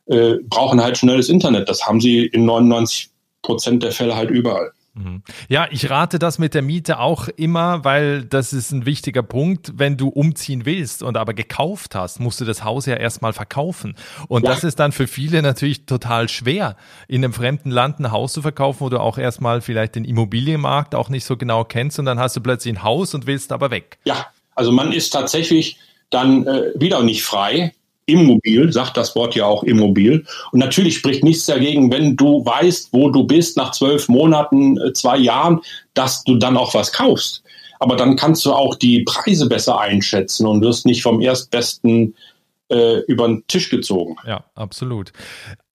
äh, 0.07 0.35
brauchen 0.49 0.81
halt 0.81 0.97
schnelles 0.97 1.29
Internet. 1.29 1.69
Das 1.69 1.85
haben 1.85 2.01
sie 2.01 2.25
in 2.25 2.45
99 2.45 3.09
Prozent 3.41 3.83
der 3.83 3.91
Fälle 3.91 4.15
halt 4.15 4.31
überall. 4.31 4.71
Mhm. 4.97 5.21
Ja, 5.47 5.67
ich 5.71 5.89
rate 5.89 6.19
das 6.19 6.39
mit 6.39 6.53
der 6.53 6.61
Miete 6.61 6.99
auch 6.99 7.27
immer, 7.27 7.83
weil 7.83 8.23
das 8.23 8.53
ist 8.53 8.71
ein 8.71 8.85
wichtiger 8.85 9.23
Punkt. 9.23 9.73
Wenn 9.75 9.95
du 9.97 10.09
umziehen 10.09 10.65
willst 10.65 11.03
und 11.03 11.17
aber 11.17 11.33
gekauft 11.33 11.95
hast, 11.95 12.19
musst 12.19 12.41
du 12.41 12.45
das 12.45 12.63
Haus 12.63 12.85
ja 12.85 12.95
erstmal 12.95 13.33
verkaufen. 13.33 13.95
Und 14.27 14.43
ja. 14.43 14.51
das 14.51 14.63
ist 14.63 14.79
dann 14.79 14.91
für 14.91 15.07
viele 15.07 15.41
natürlich 15.41 15.85
total 15.85 16.29
schwer, 16.29 16.75
in 17.07 17.23
einem 17.23 17.33
fremden 17.33 17.69
Land 17.69 17.99
ein 17.99 18.11
Haus 18.11 18.33
zu 18.33 18.41
verkaufen, 18.41 18.81
wo 18.81 18.89
du 18.89 18.99
auch 18.99 19.17
erstmal 19.17 19.61
vielleicht 19.61 19.95
den 19.95 20.03
Immobilienmarkt 20.03 20.95
auch 20.95 21.09
nicht 21.09 21.25
so 21.25 21.37
genau 21.37 21.63
kennst 21.63 21.99
und 21.99 22.05
dann 22.05 22.19
hast 22.19 22.35
du 22.35 22.41
plötzlich 22.41 22.73
ein 22.73 22.83
Haus 22.83 23.13
und 23.13 23.27
willst 23.27 23.51
aber 23.51 23.71
weg. 23.71 23.99
Ja, 24.05 24.27
also 24.55 24.71
man 24.71 24.91
ist 24.91 25.11
tatsächlich 25.11 25.77
dann 26.09 26.47
äh, 26.47 26.71
wieder 26.75 27.03
nicht 27.03 27.23
frei, 27.23 27.73
immobil, 28.07 28.73
sagt 28.73 28.97
das 28.97 29.15
Wort 29.15 29.35
ja 29.35 29.45
auch 29.45 29.63
immobil. 29.63 30.25
Und 30.51 30.59
natürlich 30.59 30.97
spricht 30.97 31.23
nichts 31.23 31.45
dagegen, 31.45 31.91
wenn 31.91 32.15
du 32.15 32.43
weißt, 32.43 32.89
wo 32.93 33.11
du 33.11 33.25
bist 33.25 33.57
nach 33.57 33.71
zwölf 33.71 34.07
Monaten, 34.07 34.77
äh, 34.79 34.93
zwei 34.93 35.17
Jahren, 35.17 35.61
dass 35.93 36.23
du 36.23 36.35
dann 36.35 36.57
auch 36.57 36.73
was 36.73 36.91
kaufst. 36.91 37.43
Aber 37.79 37.95
dann 37.95 38.15
kannst 38.15 38.43
du 38.45 38.53
auch 38.53 38.75
die 38.75 39.03
Preise 39.03 39.47
besser 39.47 39.79
einschätzen 39.79 40.47
und 40.47 40.61
wirst 40.61 40.85
nicht 40.85 41.03
vom 41.03 41.21
Erstbesten 41.21 42.15
äh, 42.69 43.01
über 43.01 43.27
den 43.27 43.45
Tisch 43.47 43.69
gezogen. 43.69 44.15
Ja, 44.25 44.43
absolut. 44.55 45.11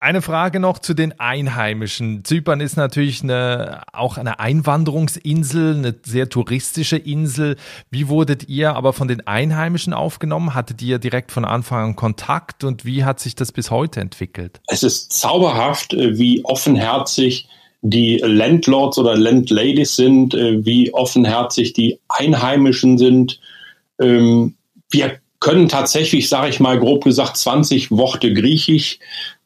Eine 0.03 0.23
Frage 0.23 0.59
noch 0.59 0.79
zu 0.79 0.95
den 0.95 1.19
Einheimischen. 1.19 2.25
Zypern 2.25 2.59
ist 2.59 2.75
natürlich 2.75 3.21
eine, 3.21 3.83
auch 3.93 4.17
eine 4.17 4.39
Einwanderungsinsel, 4.39 5.75
eine 5.75 5.95
sehr 6.03 6.27
touristische 6.27 6.97
Insel. 6.97 7.55
Wie 7.91 8.07
wurdet 8.07 8.49
ihr 8.49 8.75
aber 8.75 8.93
von 8.93 9.07
den 9.07 9.27
Einheimischen 9.27 9.93
aufgenommen? 9.93 10.55
Hattet 10.55 10.81
ihr 10.81 10.97
direkt 10.97 11.31
von 11.31 11.45
Anfang 11.45 11.89
an 11.89 11.95
Kontakt 11.95 12.63
und 12.63 12.83
wie 12.83 13.03
hat 13.03 13.19
sich 13.19 13.35
das 13.35 13.51
bis 13.51 13.69
heute 13.69 13.99
entwickelt? 13.99 14.59
Es 14.65 14.81
ist 14.81 15.11
zauberhaft, 15.11 15.93
äh, 15.93 16.17
wie 16.17 16.43
offenherzig 16.45 17.47
die 17.83 18.17
Landlords 18.25 18.97
oder 18.97 19.15
Landladies 19.15 19.95
sind, 19.95 20.33
äh, 20.33 20.65
wie 20.65 20.91
offenherzig 20.95 21.73
die 21.73 21.99
Einheimischen 22.07 22.97
sind. 22.97 23.39
Ähm, 24.01 24.55
wir 24.89 25.19
können 25.39 25.69
tatsächlich, 25.69 26.27
sage 26.27 26.49
ich 26.49 26.59
mal 26.59 26.79
grob 26.79 27.03
gesagt, 27.03 27.37
20 27.37 27.91
Worte 27.91 28.33
Griechisch. 28.33 28.97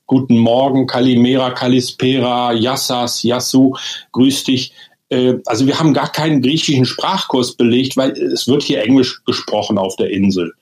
Guten 0.08 0.38
Morgen, 0.38 0.88
Kalimera, 0.88 1.52
Kalispera, 1.52 2.54
Yassas, 2.54 3.24
Yassu, 3.24 3.76
grüß 4.12 4.44
dich. 4.44 4.74
Äh, 5.10 5.36
also 5.46 5.66
wir 5.66 5.80
haben 5.80 5.94
gar 5.94 6.12
keinen 6.12 6.42
griechischen 6.42 6.86
Sprachkurs 6.86 7.56
belegt, 7.56 7.98
weil 7.98 8.12
es 8.12 8.48
wird 8.48 8.64
hier 8.64 8.84
Englisch 8.84 9.24
gesprochen 9.26 9.78
auf 9.78 9.96
der 9.96 10.12
Insel. 10.12 10.54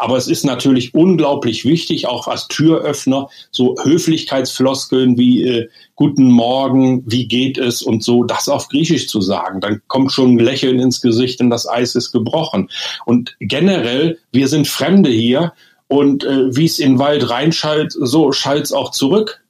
Aber 0.00 0.16
es 0.16 0.28
ist 0.28 0.44
natürlich 0.44 0.94
unglaublich 0.94 1.64
wichtig, 1.64 2.06
auch 2.06 2.28
als 2.28 2.46
Türöffner, 2.46 3.28
so 3.50 3.74
Höflichkeitsfloskeln 3.82 5.18
wie 5.18 5.42
äh, 5.42 5.68
Guten 5.96 6.30
Morgen, 6.30 7.02
wie 7.06 7.26
geht 7.26 7.58
es 7.58 7.82
und 7.82 8.04
so, 8.04 8.22
das 8.22 8.48
auf 8.48 8.68
Griechisch 8.68 9.08
zu 9.08 9.20
sagen. 9.20 9.60
Dann 9.60 9.82
kommt 9.88 10.12
schon 10.12 10.36
ein 10.36 10.38
Lächeln 10.38 10.78
ins 10.78 11.00
Gesicht, 11.00 11.40
denn 11.40 11.50
das 11.50 11.68
Eis 11.68 11.96
ist 11.96 12.12
gebrochen. 12.12 12.70
Und 13.04 13.36
generell, 13.40 14.20
wir 14.30 14.46
sind 14.46 14.68
Fremde 14.68 15.10
hier 15.10 15.52
und 15.88 16.24
äh, 16.24 16.54
wie 16.54 16.66
es 16.66 16.78
in 16.78 16.92
den 16.92 16.98
Wald 16.98 17.28
reinschallt, 17.28 17.92
so 17.92 18.32
schallt 18.32 18.64
es 18.64 18.72
auch 18.72 18.90
zurück. 18.90 19.42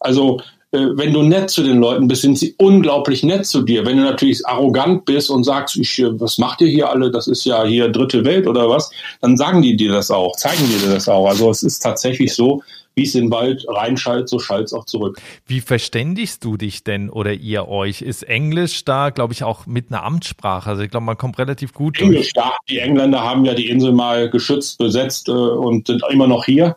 Also 0.00 0.40
äh, 0.74 0.96
wenn 0.96 1.12
du 1.12 1.22
nett 1.22 1.50
zu 1.50 1.62
den 1.62 1.78
Leuten 1.78 2.08
bist, 2.08 2.22
sind 2.22 2.38
sie 2.38 2.54
unglaublich 2.58 3.22
nett 3.22 3.46
zu 3.46 3.62
dir. 3.62 3.86
Wenn 3.86 3.96
du 3.96 4.02
natürlich 4.02 4.46
arrogant 4.46 5.04
bist 5.04 5.30
und 5.30 5.44
sagst, 5.44 5.76
ich, 5.76 5.98
äh, 5.98 6.20
was 6.20 6.38
macht 6.38 6.60
ihr 6.60 6.68
hier 6.68 6.90
alle? 6.90 7.10
Das 7.10 7.26
ist 7.26 7.44
ja 7.44 7.64
hier 7.64 7.88
dritte 7.88 8.24
Welt 8.24 8.46
oder 8.46 8.68
was? 8.68 8.90
Dann 9.20 9.36
sagen 9.36 9.62
die 9.62 9.76
dir 9.76 9.92
das 9.92 10.10
auch, 10.10 10.36
zeigen 10.36 10.68
dir 10.68 10.92
das 10.92 11.08
auch. 11.08 11.28
Also 11.28 11.50
es 11.50 11.62
ist 11.62 11.80
tatsächlich 11.80 12.34
so, 12.34 12.62
wie 12.94 13.02
es 13.02 13.14
in 13.14 13.26
den 13.26 13.30
Wald 13.30 13.64
reinschallt, 13.68 14.28
so 14.28 14.38
schallt 14.38 14.66
es 14.66 14.72
auch 14.72 14.84
zurück. 14.84 15.20
Wie 15.46 15.60
verständigst 15.60 16.44
du 16.44 16.56
dich 16.56 16.84
denn 16.84 17.10
oder 17.10 17.32
ihr 17.32 17.68
euch? 17.68 18.02
Ist 18.02 18.22
Englisch 18.22 18.84
da, 18.84 19.10
glaube 19.10 19.32
ich, 19.32 19.42
auch 19.42 19.66
mit 19.66 19.90
einer 19.90 20.04
Amtssprache? 20.04 20.70
Also 20.70 20.82
ich 20.82 20.90
glaube, 20.90 21.06
man 21.06 21.18
kommt 21.18 21.38
relativ 21.38 21.72
gut 21.72 22.00
Englisch, 22.00 22.32
durch. 22.32 22.44
ja. 22.44 22.52
Die 22.68 22.78
Engländer 22.78 23.22
haben 23.22 23.44
ja 23.44 23.54
die 23.54 23.68
Insel 23.68 23.92
mal 23.92 24.30
geschützt, 24.30 24.78
besetzt 24.78 25.28
äh, 25.28 25.32
und 25.32 25.88
sind 25.88 26.02
immer 26.10 26.28
noch 26.28 26.44
hier. 26.44 26.76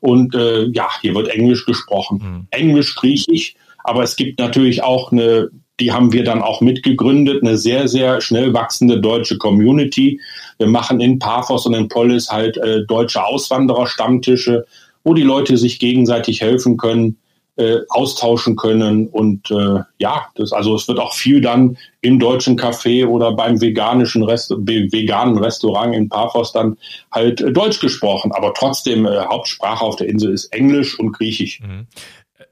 Und 0.00 0.34
äh, 0.34 0.66
ja, 0.66 0.88
hier 1.00 1.14
wird 1.14 1.28
Englisch 1.28 1.64
gesprochen. 1.64 2.18
Mhm. 2.22 2.46
Englisch, 2.50 2.94
Griechisch. 2.94 3.54
Aber 3.84 4.02
es 4.02 4.16
gibt 4.16 4.38
natürlich 4.38 4.82
auch 4.82 5.12
eine, 5.12 5.48
die 5.80 5.92
haben 5.92 6.12
wir 6.12 6.24
dann 6.24 6.42
auch 6.42 6.60
mitgegründet, 6.60 7.42
eine 7.42 7.56
sehr, 7.56 7.88
sehr 7.88 8.20
schnell 8.20 8.52
wachsende 8.52 9.00
deutsche 9.00 9.38
Community. 9.38 10.20
Wir 10.58 10.66
machen 10.66 11.00
in 11.00 11.18
Paphos 11.18 11.64
und 11.64 11.72
in 11.72 11.88
Polis 11.88 12.30
halt 12.30 12.58
äh, 12.58 12.84
deutsche 12.84 13.24
Auswanderer-Stammtische, 13.24 14.66
wo 15.04 15.14
die 15.14 15.22
Leute 15.22 15.56
sich 15.56 15.78
gegenseitig 15.78 16.40
helfen 16.40 16.76
können 16.76 17.18
äh, 17.56 17.78
austauschen 17.88 18.56
können. 18.56 19.06
Und 19.08 19.50
äh, 19.50 19.80
ja, 19.98 20.26
das, 20.34 20.52
also 20.52 20.74
es 20.74 20.88
wird 20.88 20.98
auch 20.98 21.14
viel 21.14 21.40
dann 21.40 21.76
im 22.00 22.18
deutschen 22.18 22.58
Café 22.58 23.06
oder 23.06 23.32
beim 23.32 23.60
veganischen 23.60 24.22
Rest, 24.22 24.50
veganen 24.50 25.38
Restaurant 25.38 25.94
in 25.94 26.08
Paphos 26.08 26.52
dann 26.52 26.76
halt 27.12 27.40
äh, 27.40 27.52
Deutsch 27.52 27.80
gesprochen. 27.80 28.32
Aber 28.32 28.54
trotzdem, 28.54 29.06
äh, 29.06 29.26
Hauptsprache 29.26 29.84
auf 29.84 29.96
der 29.96 30.08
Insel 30.08 30.32
ist 30.32 30.46
Englisch 30.46 30.98
und 30.98 31.12
Griechisch. 31.12 31.60
Mhm. 31.60 31.86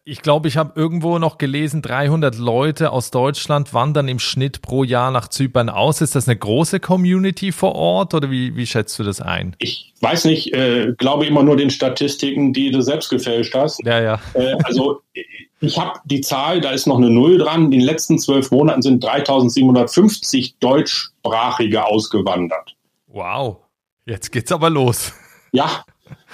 Ich 0.05 0.21
glaube, 0.21 0.49
ich 0.49 0.57
habe 0.57 0.73
irgendwo 0.75 1.21
noch 1.21 1.38
gelesen, 1.38 1.81
300 1.81 2.37
Leute 2.37 2.91
aus 2.91 3.12
Deutschland 3.12 3.73
wandern 3.73 4.09
im 4.09 4.19
Schnitt 4.19 4.61
pro 4.61 4.83
Jahr 4.83 5.12
nach 5.12 5.29
Zypern 5.29 5.69
aus. 5.69 6.01
Ist 6.01 6.17
das 6.17 6.27
eine 6.27 6.37
große 6.37 6.81
Community 6.81 7.53
vor 7.53 7.77
Ort 7.77 8.12
oder 8.12 8.29
wie, 8.29 8.57
wie 8.57 8.67
schätzt 8.67 8.99
du 8.99 9.05
das 9.05 9.21
ein? 9.21 9.55
Ich 9.59 9.95
weiß 10.01 10.25
nicht, 10.25 10.53
äh, 10.55 10.93
glaube 10.99 11.27
immer 11.27 11.45
nur 11.45 11.57
den 11.57 11.71
Statistiken, 11.71 12.53
die 12.53 12.73
du 12.73 12.81
selbst 12.81 13.11
gefälscht 13.11 13.55
hast. 13.55 13.81
Ja, 13.85 14.01
ja. 14.01 14.21
Äh, 14.35 14.57
also 14.65 15.03
ich 15.61 15.79
habe 15.79 16.01
die 16.05 16.21
Zahl, 16.21 16.61
da 16.61 16.73
ist 16.73 16.88
noch 16.88 16.99
eine 16.99 17.09
Null 17.09 17.38
dran. 17.38 17.67
In 17.67 17.71
den 17.71 17.81
letzten 17.83 18.19
zwölf 18.19 18.51
Monaten 18.51 18.83
sind 18.83 19.05
3750 19.05 20.57
Deutschsprachige 20.59 21.87
ausgewandert. 21.87 22.75
Wow, 23.07 23.59
jetzt 24.05 24.33
geht's 24.33 24.51
aber 24.51 24.69
los. 24.69 25.12
Ja, 25.53 25.85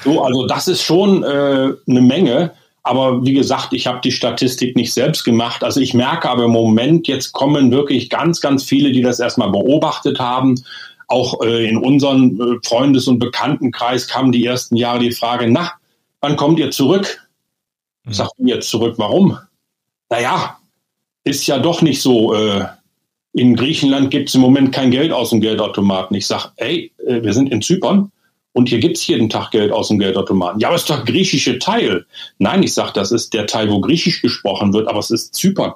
so, 0.05 0.23
also 0.23 0.47
das 0.47 0.69
ist 0.69 0.83
schon 0.83 1.23
äh, 1.23 1.75
eine 1.87 2.01
Menge. 2.01 2.55
Aber 2.89 3.23
wie 3.23 3.35
gesagt, 3.35 3.75
ich 3.75 3.87
habe 3.87 4.01
die 4.03 4.11
Statistik 4.11 4.75
nicht 4.75 4.95
selbst 4.95 5.23
gemacht. 5.23 5.63
Also 5.63 5.79
ich 5.79 5.93
merke 5.93 6.31
aber 6.31 6.47
im 6.47 6.53
Moment, 6.53 7.07
jetzt 7.07 7.33
kommen 7.33 7.71
wirklich 7.71 8.09
ganz, 8.09 8.41
ganz 8.41 8.65
viele, 8.65 8.93
die 8.93 9.03
das 9.03 9.21
erstmal 9.21 9.51
beobachtet 9.51 10.19
haben. 10.19 10.55
Auch 11.07 11.43
äh, 11.43 11.69
in 11.69 11.77
unserem 11.77 12.41
äh, 12.41 12.67
Freundes- 12.67 13.07
und 13.07 13.19
Bekanntenkreis 13.19 14.09
kamen 14.09 14.33
die 14.33 14.43
ersten 14.47 14.75
Jahre 14.75 15.01
die 15.01 15.13
Frage, 15.13 15.51
na, 15.51 15.73
wann 16.23 16.37
kommt 16.37 16.59
ihr 16.59 16.71
zurück? 16.71 17.29
Ich 18.09 18.17
sage 18.17 18.31
jetzt 18.39 18.71
zurück, 18.71 18.95
warum? 18.97 19.37
Naja, 20.09 20.57
ist 21.25 21.47
ja 21.47 21.59
doch 21.59 21.83
nicht 21.83 22.01
so. 22.01 22.33
Äh, 22.33 22.65
in 23.35 23.55
Griechenland 23.55 24.11
gibt 24.11 24.31
es 24.31 24.35
im 24.35 24.41
Moment 24.41 24.73
kein 24.73 24.91
Geld 24.91 25.13
aus 25.13 25.29
dem 25.29 25.43
Geldautomaten. 25.43 26.17
Ich 26.17 26.27
sage, 26.27 26.53
ey, 26.57 26.91
äh, 27.07 27.23
wir 27.23 27.35
sind 27.35 27.53
in 27.53 27.61
Zypern 27.61 28.11
und 28.53 28.69
hier 28.69 28.79
gibt's 28.79 29.07
jeden 29.07 29.29
Tag 29.29 29.51
Geld 29.51 29.73
aus 29.73 29.89
dem 29.89 29.99
Geldautomaten. 29.99 30.61
Ja, 30.61 30.69
aber 30.69 30.77
es 30.77 30.83
ist 30.83 30.91
doch 30.91 31.05
griechische 31.05 31.59
Teil. 31.59 32.07
Nein, 32.39 32.63
ich 32.63 32.75
sage, 32.75 32.93
das 32.95 33.13
ist 33.13 33.35
der 33.35 33.47
Teil, 33.47 33.71
wo 33.71 33.81
Griechisch 33.81 34.23
gesprochen 34.23 34.73
wird, 34.73 34.89
aber 34.89 34.99
es 34.99 35.11
ist 35.11 35.35
Zypern. 35.35 35.75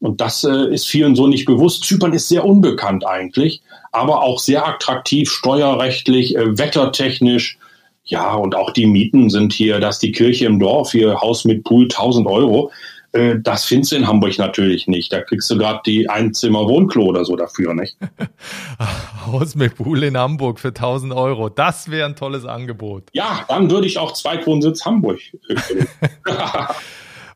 Und 0.00 0.20
das 0.20 0.44
äh, 0.44 0.72
ist 0.72 0.86
vielen 0.86 1.16
so 1.16 1.26
nicht 1.26 1.46
bewusst. 1.46 1.84
Zypern 1.84 2.12
ist 2.12 2.28
sehr 2.28 2.44
unbekannt 2.44 3.06
eigentlich, 3.06 3.62
aber 3.90 4.22
auch 4.22 4.38
sehr 4.38 4.66
attraktiv, 4.66 5.30
steuerrechtlich, 5.30 6.36
äh, 6.36 6.58
wettertechnisch. 6.58 7.58
Ja, 8.04 8.34
und 8.34 8.54
auch 8.54 8.70
die 8.70 8.86
Mieten 8.86 9.30
sind 9.30 9.54
hier, 9.54 9.80
dass 9.80 9.98
die 9.98 10.12
Kirche 10.12 10.44
im 10.44 10.58
Dorf, 10.58 10.92
hier 10.92 11.22
Haus 11.22 11.46
mit 11.46 11.64
Pool 11.64 11.84
1000 11.84 12.26
Euro. 12.26 12.70
Äh, 13.14 13.36
das 13.40 13.64
findest 13.64 13.92
du 13.92 13.96
in 13.96 14.08
Hamburg 14.08 14.36
natürlich 14.38 14.88
nicht. 14.88 15.12
Da 15.12 15.20
kriegst 15.22 15.48
du 15.48 15.56
gerade 15.56 15.80
die 15.86 16.08
Einzimmer-Wohnklo 16.08 17.04
oder 17.04 17.24
so 17.24 17.36
dafür, 17.36 17.72
nicht? 17.72 17.96
Haus 19.26 19.54
mit 19.54 19.76
Pool 19.76 20.02
in 20.02 20.18
Hamburg 20.18 20.58
für 20.58 20.68
1000 20.68 21.14
Euro. 21.14 21.48
Das 21.48 21.90
wäre 21.90 22.06
ein 22.06 22.16
tolles 22.16 22.44
Angebot. 22.44 23.04
Ja, 23.12 23.44
dann 23.48 23.70
würde 23.70 23.86
ich 23.86 23.98
auch 23.98 24.12
Zweitwohnsitz 24.12 24.84
Hamburg. 24.84 25.20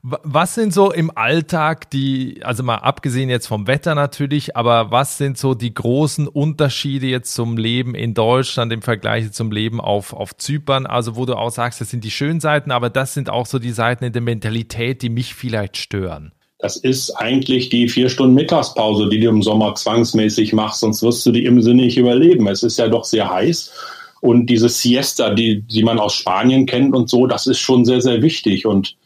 Was 0.02 0.54
sind 0.54 0.72
so 0.72 0.92
im 0.92 1.11
Alltag 1.16 1.90
die, 1.90 2.40
also 2.44 2.62
mal 2.62 2.76
abgesehen 2.76 3.28
jetzt 3.30 3.48
vom 3.48 3.66
Wetter 3.66 3.96
natürlich, 3.96 4.56
aber 4.56 4.92
was 4.92 5.18
sind 5.18 5.37
so 5.37 5.54
die 5.54 5.74
großen 5.74 6.28
Unterschiede 6.28 7.06
jetzt 7.06 7.34
zum 7.34 7.56
Leben 7.56 7.96
in 7.96 8.14
Deutschland 8.14 8.72
im 8.72 8.80
Vergleich 8.80 9.32
zum 9.32 9.50
Leben 9.50 9.80
auf, 9.80 10.12
auf 10.12 10.37
Zypern? 10.37 10.87
Also 10.87 11.16
wo 11.16 11.26
du 11.26 11.34
auch 11.34 11.50
sagst, 11.50 11.80
das 11.80 11.90
sind 11.90 12.04
die 12.04 12.12
schönen 12.12 12.38
Seiten, 12.38 12.70
aber 12.70 12.90
das 12.90 13.12
sind 13.12 13.28
auch 13.28 13.46
so 13.46 13.58
die 13.58 13.72
Seiten 13.72 14.04
in 14.04 14.12
der 14.12 14.22
Mentalität, 14.22 15.02
die 15.02 15.08
mich 15.08 15.34
vielleicht 15.34 15.76
stören. 15.76 16.32
Das 16.61 16.76
ist 16.76 17.11
eigentlich 17.12 17.68
die 17.68 17.88
vier 17.88 18.08
Stunden 18.08 18.34
Mittagspause, 18.34 19.08
die 19.08 19.20
du 19.20 19.28
im 19.28 19.42
Sommer 19.42 19.74
zwangsmäßig 19.74 20.52
machst, 20.52 20.80
sonst 20.80 21.02
wirst 21.02 21.26
du 21.26 21.32
die 21.32 21.44
im 21.44 21.61
Sinne 21.62 21.82
nicht 21.82 21.98
überleben. 21.98 22.46
Es 22.48 22.62
ist 22.62 22.78
ja 22.78 22.88
doch 22.88 23.04
sehr 23.04 23.30
heiß. 23.30 23.72
Und 24.20 24.46
diese 24.46 24.68
Siesta, 24.68 25.34
die, 25.34 25.62
die 25.62 25.84
man 25.84 25.98
aus 25.98 26.14
Spanien 26.14 26.66
kennt 26.66 26.94
und 26.94 27.08
so, 27.08 27.26
das 27.26 27.46
ist 27.46 27.61
schon 27.61 27.84
sehr, 27.84 28.00
sehr 28.00 28.22
wichtig. 28.22 28.66
Und 28.66 28.96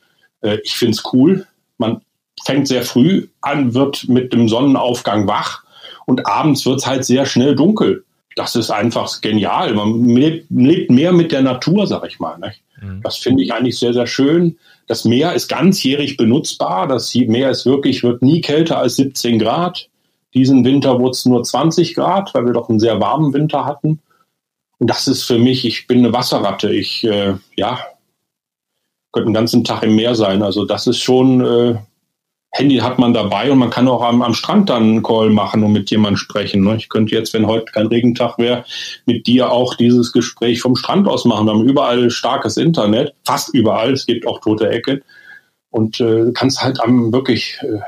äh, 0.43 0.59
ich 0.63 0.77
finde 0.77 0.93
es 0.93 1.03
cool. 1.13 1.47
Man 1.79 2.03
fängt 2.45 2.69
sehr 2.69 2.83
früh 2.83 3.29
an, 3.41 3.75
wird 3.75 4.09
mit 4.09 4.33
dem 4.33 4.49
Sonnenaufgang 4.49 5.27
wach 5.27 5.65
und 6.07 6.27
abends 6.27 6.67
wird 6.67 6.81
es 6.81 6.87
halt 6.87 7.05
sehr 7.05 7.27
schnell 7.27 7.55
dunkel. 7.55 8.05
Das 8.37 8.57
ist 8.57 8.71
einfach 8.71 9.21
genial. 9.21 9.75
Man 9.75 10.05
lebt, 10.05 10.47
lebt 10.51 10.91
mehr 10.91 11.13
mit 11.13 11.33
der 11.33 11.43
Natur, 11.43 11.87
sag 11.87 12.07
ich 12.07 12.19
mal. 12.19 12.39
Mhm. 12.81 13.01
Das 13.03 13.19
finde 13.19 13.43
ich 13.43 13.53
eigentlich 13.53 13.79
sehr, 13.79 13.93
sehr 13.93 14.07
schön. 14.07 14.59
Das 14.87 15.05
Meer 15.05 15.35
ist 15.35 15.49
ganzjährig 15.49 16.17
benutzbar. 16.17 16.89
Das 16.89 17.15
Meer 17.15 17.51
ist 17.51 17.67
wirklich, 17.67 18.03
wird 18.03 18.23
nie 18.23 18.41
kälter 18.41 18.79
als 18.79 18.97
17 18.97 19.39
Grad. 19.39 19.89
Diesen 20.35 20.65
Winter 20.65 20.99
wurde 20.99 21.11
es 21.11 21.27
nur 21.27 21.43
20 21.43 21.95
Grad, 21.95 22.35
weil 22.35 22.47
wir 22.47 22.53
doch 22.55 22.71
einen 22.71 22.81
sehr 22.81 23.01
warmen 23.01 23.35
Winter 23.35 23.67
hatten. 23.67 24.01
Und 24.79 24.89
das 24.89 25.07
ist 25.07 25.25
für 25.25 25.39
mich, 25.39 25.65
ich 25.67 25.87
bin 25.87 25.99
eine 25.99 26.13
Wasserratte. 26.13 26.73
Ich, 26.73 27.05
äh, 27.05 27.35
ja, 27.55 27.79
könnte 29.13 29.29
den 29.29 29.35
ganzen 29.35 29.65
Tag 29.65 29.83
im 29.83 29.95
Meer 29.95 30.15
sein. 30.15 30.43
Also 30.43 30.65
das 30.65 30.87
ist 30.87 31.01
schon, 31.01 31.41
äh, 31.45 31.77
Handy 32.51 32.79
hat 32.79 32.99
man 32.99 33.15
dabei 33.15 33.51
und 33.51 33.59
man 33.59 33.71
kann 33.71 33.89
auch 33.89 34.03
am, 34.03 34.21
am 34.21 34.35
Strand 34.35 34.69
dann 34.69 34.83
einen 34.83 35.03
Call 35.03 35.31
machen 35.31 35.65
und 35.65 35.73
mit 35.73 35.91
jemandem 35.91 36.19
sprechen. 36.19 36.63
Ne? 36.63 36.77
Ich 36.77 36.89
könnte 36.89 37.15
jetzt, 37.15 37.33
wenn 37.33 37.47
heute 37.47 37.73
kein 37.73 37.87
Regentag 37.87 38.37
wäre, 38.39 38.65
mit 39.07 39.27
dir 39.27 39.51
auch 39.51 39.75
dieses 39.75 40.13
Gespräch 40.13 40.61
vom 40.61 40.77
Strand 40.77 41.09
aus 41.09 41.25
machen. 41.25 41.47
Wir 41.47 41.55
haben 41.55 41.69
überall 41.69 42.11
starkes 42.11 42.59
Internet, 42.59 43.15
fast 43.25 43.55
überall. 43.55 43.93
Es 43.93 44.05
gibt 44.05 44.27
auch 44.27 44.41
tote 44.41 44.69
Ecken. 44.69 45.03
Und 45.71 46.01
äh, 46.01 46.33
kannst 46.35 46.63
halt 46.63 46.81
am 46.81 47.13
wirklich, 47.13 47.59
äh, 47.63 47.81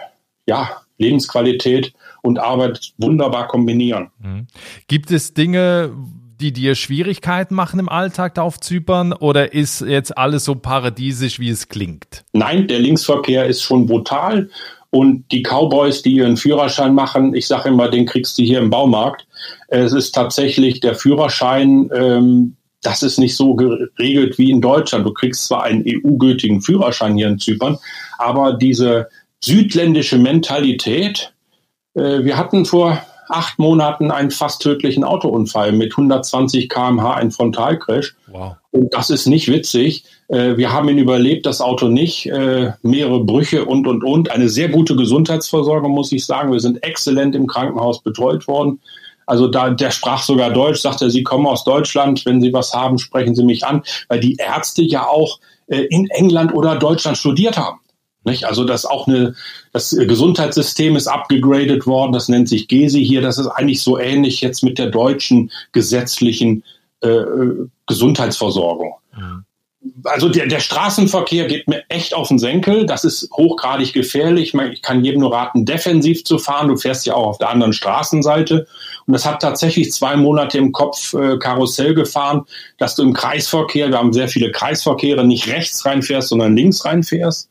ja, 0.46 0.70
Lebensqualität 0.96 1.92
und 2.22 2.38
Arbeit 2.38 2.92
wunderbar 2.96 3.48
kombinieren. 3.48 4.10
Mhm. 4.20 4.46
Gibt 4.88 5.10
es 5.10 5.34
Dinge, 5.34 5.90
die 6.40 6.52
dir 6.52 6.74
Schwierigkeiten 6.74 7.54
machen 7.54 7.78
im 7.80 7.88
Alltag 7.88 8.34
da 8.34 8.42
auf 8.42 8.60
Zypern 8.60 9.12
oder 9.12 9.52
ist 9.52 9.80
jetzt 9.80 10.16
alles 10.16 10.44
so 10.44 10.54
paradiesisch, 10.54 11.38
wie 11.38 11.50
es 11.50 11.68
klingt? 11.68 12.24
Nein, 12.32 12.66
der 12.68 12.80
Linksverkehr 12.80 13.46
ist 13.46 13.62
schon 13.62 13.86
brutal 13.86 14.50
und 14.90 15.24
die 15.32 15.42
Cowboys, 15.42 16.02
die 16.02 16.12
ihren 16.12 16.36
Führerschein 16.36 16.94
machen, 16.94 17.34
ich 17.34 17.46
sage 17.46 17.68
immer, 17.68 17.88
den 17.88 18.06
kriegst 18.06 18.38
du 18.38 18.42
hier 18.42 18.60
im 18.60 18.70
Baumarkt. 18.70 19.26
Es 19.68 19.92
ist 19.92 20.12
tatsächlich 20.12 20.80
der 20.80 20.94
Führerschein, 20.94 21.90
ähm, 21.92 22.56
das 22.82 23.02
ist 23.02 23.18
nicht 23.18 23.34
so 23.34 23.54
geregelt 23.54 24.38
wie 24.38 24.50
in 24.50 24.60
Deutschland. 24.60 25.04
Du 25.04 25.12
kriegst 25.12 25.46
zwar 25.46 25.64
einen 25.64 25.84
EU-gültigen 25.84 26.60
Führerschein 26.60 27.16
hier 27.16 27.28
in 27.28 27.38
Zypern, 27.38 27.78
aber 28.18 28.52
diese 28.52 29.08
südländische 29.42 30.18
Mentalität, 30.18 31.32
äh, 31.94 32.22
wir 32.22 32.36
hatten 32.36 32.64
vor 32.64 33.02
acht 33.34 33.58
Monaten 33.58 34.10
einen 34.10 34.30
fast 34.30 34.62
tödlichen 34.62 35.02
Autounfall 35.02 35.72
mit 35.72 35.92
120 35.92 36.68
km/h, 36.68 37.14
ein 37.14 37.30
Frontalcrash. 37.30 38.14
Wow. 38.28 38.56
Und 38.70 38.94
das 38.94 39.10
ist 39.10 39.26
nicht 39.26 39.48
witzig. 39.48 40.04
Äh, 40.28 40.56
wir 40.56 40.72
haben 40.72 40.88
ihn 40.88 40.98
überlebt, 40.98 41.44
das 41.46 41.60
Auto 41.60 41.88
nicht. 41.88 42.26
Äh, 42.26 42.72
mehrere 42.82 43.24
Brüche 43.24 43.64
und, 43.64 43.86
und, 43.86 44.04
und. 44.04 44.30
Eine 44.30 44.48
sehr 44.48 44.68
gute 44.68 44.94
Gesundheitsversorgung, 44.96 45.92
muss 45.92 46.12
ich 46.12 46.24
sagen. 46.24 46.52
Wir 46.52 46.60
sind 46.60 46.82
exzellent 46.82 47.34
im 47.34 47.46
Krankenhaus 47.46 48.02
betreut 48.02 48.46
worden. 48.46 48.80
Also 49.26 49.48
da, 49.48 49.70
der 49.70 49.90
sprach 49.90 50.22
sogar 50.22 50.50
Deutsch, 50.50 50.80
sagte, 50.80 51.10
Sie 51.10 51.22
kommen 51.22 51.46
aus 51.46 51.64
Deutschland, 51.64 52.24
wenn 52.26 52.40
Sie 52.40 52.52
was 52.52 52.72
haben, 52.72 52.98
sprechen 52.98 53.34
Sie 53.34 53.44
mich 53.44 53.66
an, 53.66 53.82
weil 54.08 54.20
die 54.20 54.36
Ärzte 54.36 54.82
ja 54.82 55.06
auch 55.06 55.40
äh, 55.66 55.82
in 55.90 56.08
England 56.10 56.54
oder 56.54 56.76
Deutschland 56.76 57.16
studiert 57.16 57.56
haben. 57.56 57.80
Nicht? 58.24 58.44
Also 58.44 58.64
das 58.64 58.86
auch 58.86 59.06
eine, 59.06 59.34
das 59.72 59.90
Gesundheitssystem 59.90 60.96
ist 60.96 61.06
abgegradet 61.06 61.86
worden, 61.86 62.12
das 62.12 62.28
nennt 62.28 62.48
sich 62.48 62.68
GESI 62.68 63.04
hier, 63.04 63.20
das 63.20 63.38
ist 63.38 63.48
eigentlich 63.48 63.82
so 63.82 63.98
ähnlich 63.98 64.40
jetzt 64.40 64.62
mit 64.62 64.78
der 64.78 64.86
deutschen 64.86 65.50
gesetzlichen 65.72 66.64
äh, 67.00 67.22
Gesundheitsversorgung. 67.86 68.94
Mhm. 69.14 69.44
Also 70.04 70.30
der, 70.30 70.46
der 70.46 70.60
Straßenverkehr 70.60 71.46
geht 71.46 71.68
mir 71.68 71.82
echt 71.90 72.14
auf 72.14 72.28
den 72.28 72.38
Senkel. 72.38 72.86
Das 72.86 73.04
ist 73.04 73.30
hochgradig 73.32 73.92
gefährlich. 73.92 74.54
Ich 74.54 74.80
kann 74.80 75.04
jedem 75.04 75.20
nur 75.20 75.34
raten, 75.34 75.66
defensiv 75.66 76.24
zu 76.24 76.38
fahren. 76.38 76.68
Du 76.68 76.76
fährst 76.76 77.04
ja 77.04 77.14
auch 77.14 77.26
auf 77.26 77.38
der 77.38 77.50
anderen 77.50 77.74
Straßenseite. 77.74 78.66
Und 79.06 79.12
das 79.12 79.26
hat 79.26 79.42
tatsächlich 79.42 79.92
zwei 79.92 80.16
Monate 80.16 80.56
im 80.56 80.72
Kopf 80.72 81.12
äh, 81.12 81.36
Karussell 81.38 81.94
gefahren, 81.94 82.46
dass 82.78 82.94
du 82.94 83.02
im 83.02 83.12
Kreisverkehr, 83.12 83.90
wir 83.90 83.98
haben 83.98 84.14
sehr 84.14 84.28
viele 84.28 84.50
Kreisverkehre, 84.50 85.26
nicht 85.26 85.48
rechts 85.48 85.84
reinfährst, 85.84 86.28
sondern 86.28 86.56
links 86.56 86.84
reinfährst. 86.86 87.50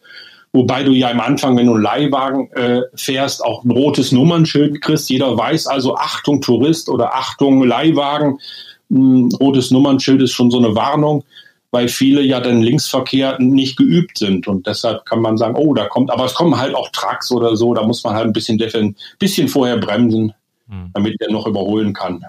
Wobei 0.55 0.83
du 0.83 0.91
ja 0.91 1.09
am 1.09 1.19
Anfang, 1.19 1.57
wenn 1.57 1.65
du 1.65 1.73
einen 1.73 1.81
Leihwagen 1.81 2.51
äh, 2.51 2.81
fährst, 2.93 3.43
auch 3.43 3.63
ein 3.63 3.71
rotes 3.71 4.11
Nummernschild 4.11 4.81
kriegst. 4.81 5.09
Jeder 5.09 5.35
weiß 5.35 5.65
also, 5.65 5.95
Achtung 5.95 6.41
Tourist 6.41 6.89
oder 6.89 7.15
Achtung 7.15 7.63
Leihwagen. 7.63 8.37
Ein 8.91 9.29
rotes 9.39 9.71
Nummernschild 9.71 10.21
ist 10.21 10.33
schon 10.33 10.51
so 10.51 10.59
eine 10.59 10.75
Warnung, 10.75 11.23
weil 11.71 11.87
viele 11.87 12.21
ja 12.21 12.39
den 12.39 12.61
Linksverkehr 12.61 13.39
nicht 13.39 13.77
geübt 13.77 14.19
sind. 14.19 14.47
Und 14.47 14.67
deshalb 14.67 15.05
kann 15.05 15.21
man 15.21 15.37
sagen, 15.37 15.55
oh, 15.57 15.73
da 15.73 15.85
kommt, 15.85 16.11
aber 16.11 16.25
es 16.25 16.35
kommen 16.35 16.55
halt 16.55 16.75
auch 16.75 16.89
Trucks 16.89 17.31
oder 17.31 17.55
so, 17.55 17.73
da 17.73 17.81
muss 17.81 18.03
man 18.03 18.13
halt 18.13 18.27
ein 18.27 18.33
bisschen, 18.33 18.59
bisschen 19.17 19.47
vorher 19.47 19.77
bremsen, 19.77 20.33
hm. 20.69 20.91
damit 20.93 21.19
der 21.19 21.31
noch 21.31 21.47
überholen 21.47 21.93
kann. 21.93 22.23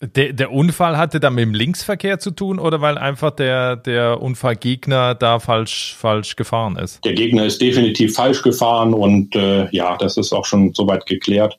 Der, 0.00 0.32
der 0.32 0.52
Unfall 0.52 0.98
hatte 0.98 1.20
da 1.20 1.30
mit 1.30 1.42
dem 1.42 1.54
Linksverkehr 1.54 2.18
zu 2.18 2.32
tun 2.32 2.58
oder 2.58 2.80
weil 2.80 2.98
einfach 2.98 3.30
der, 3.30 3.76
der 3.76 4.20
Unfallgegner 4.20 5.14
da 5.14 5.38
falsch, 5.38 5.94
falsch 5.96 6.36
gefahren 6.36 6.76
ist? 6.76 7.04
Der 7.04 7.14
Gegner 7.14 7.46
ist 7.46 7.62
definitiv 7.62 8.14
falsch 8.14 8.42
gefahren 8.42 8.92
und 8.92 9.34
äh, 9.36 9.68
ja, 9.70 9.96
das 9.96 10.16
ist 10.16 10.32
auch 10.32 10.44
schon 10.44 10.74
soweit 10.74 11.06
geklärt. 11.06 11.56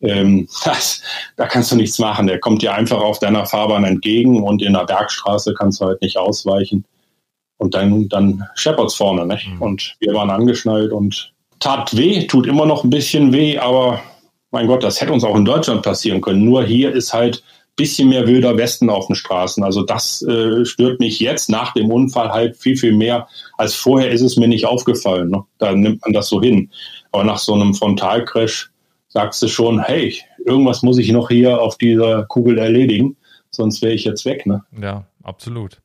Ähm, 0.00 0.48
das, 0.64 1.02
da 1.36 1.46
kannst 1.46 1.70
du 1.70 1.76
nichts 1.76 1.98
machen. 1.98 2.26
Der 2.26 2.40
kommt 2.40 2.62
dir 2.62 2.74
einfach 2.74 3.00
auf 3.00 3.20
deiner 3.20 3.46
Fahrbahn 3.46 3.84
entgegen 3.84 4.42
und 4.42 4.60
in 4.60 4.72
der 4.74 4.84
Bergstraße 4.84 5.54
kannst 5.54 5.80
du 5.80 5.86
halt 5.86 6.02
nicht 6.02 6.18
ausweichen. 6.18 6.84
Und 7.58 7.74
dann, 7.74 8.08
dann 8.08 8.44
scheppert's 8.54 8.94
vorne, 8.94 9.26
nicht? 9.26 9.48
Mhm. 9.48 9.62
Und 9.62 9.96
wir 10.00 10.14
waren 10.14 10.30
angeschnallt 10.30 10.92
und 10.92 11.32
tat 11.60 11.96
weh, 11.96 12.26
tut 12.26 12.46
immer 12.46 12.66
noch 12.66 12.84
ein 12.84 12.90
bisschen 12.90 13.32
weh, 13.32 13.58
aber 13.58 14.00
mein 14.50 14.66
Gott, 14.66 14.82
das 14.82 15.00
hätte 15.00 15.12
uns 15.12 15.24
auch 15.24 15.36
in 15.36 15.44
Deutschland 15.44 15.82
passieren 15.82 16.20
können. 16.20 16.44
Nur 16.44 16.64
hier 16.64 16.92
ist 16.92 17.12
halt 17.12 17.42
bisschen 17.78 18.10
mehr 18.10 18.26
wilder 18.26 18.58
Westen 18.58 18.90
auf 18.90 19.06
den 19.06 19.16
Straßen. 19.16 19.64
Also 19.64 19.82
das 19.82 20.20
äh, 20.22 20.66
stört 20.66 21.00
mich 21.00 21.20
jetzt 21.20 21.48
nach 21.48 21.72
dem 21.72 21.90
Unfall 21.90 22.30
halt 22.30 22.56
viel, 22.58 22.76
viel 22.76 22.92
mehr 22.92 23.26
als 23.56 23.74
vorher 23.74 24.10
ist 24.10 24.20
es 24.20 24.36
mir 24.36 24.48
nicht 24.48 24.66
aufgefallen. 24.66 25.30
Ne? 25.30 25.44
Da 25.58 25.72
nimmt 25.72 26.02
man 26.02 26.12
das 26.12 26.28
so 26.28 26.42
hin. 26.42 26.70
Aber 27.12 27.24
nach 27.24 27.38
so 27.38 27.54
einem 27.54 27.74
Frontalcrash 27.74 28.70
sagst 29.08 29.40
du 29.42 29.48
schon, 29.48 29.80
hey, 29.80 30.14
irgendwas 30.44 30.82
muss 30.82 30.98
ich 30.98 31.10
noch 31.10 31.28
hier 31.28 31.60
auf 31.60 31.78
dieser 31.78 32.24
Kugel 32.24 32.58
erledigen, 32.58 33.16
sonst 33.50 33.80
wäre 33.80 33.94
ich 33.94 34.04
jetzt 34.04 34.24
weg. 34.24 34.46
Ne? 34.46 34.62
Ja, 34.80 35.06
absolut. 35.22 35.80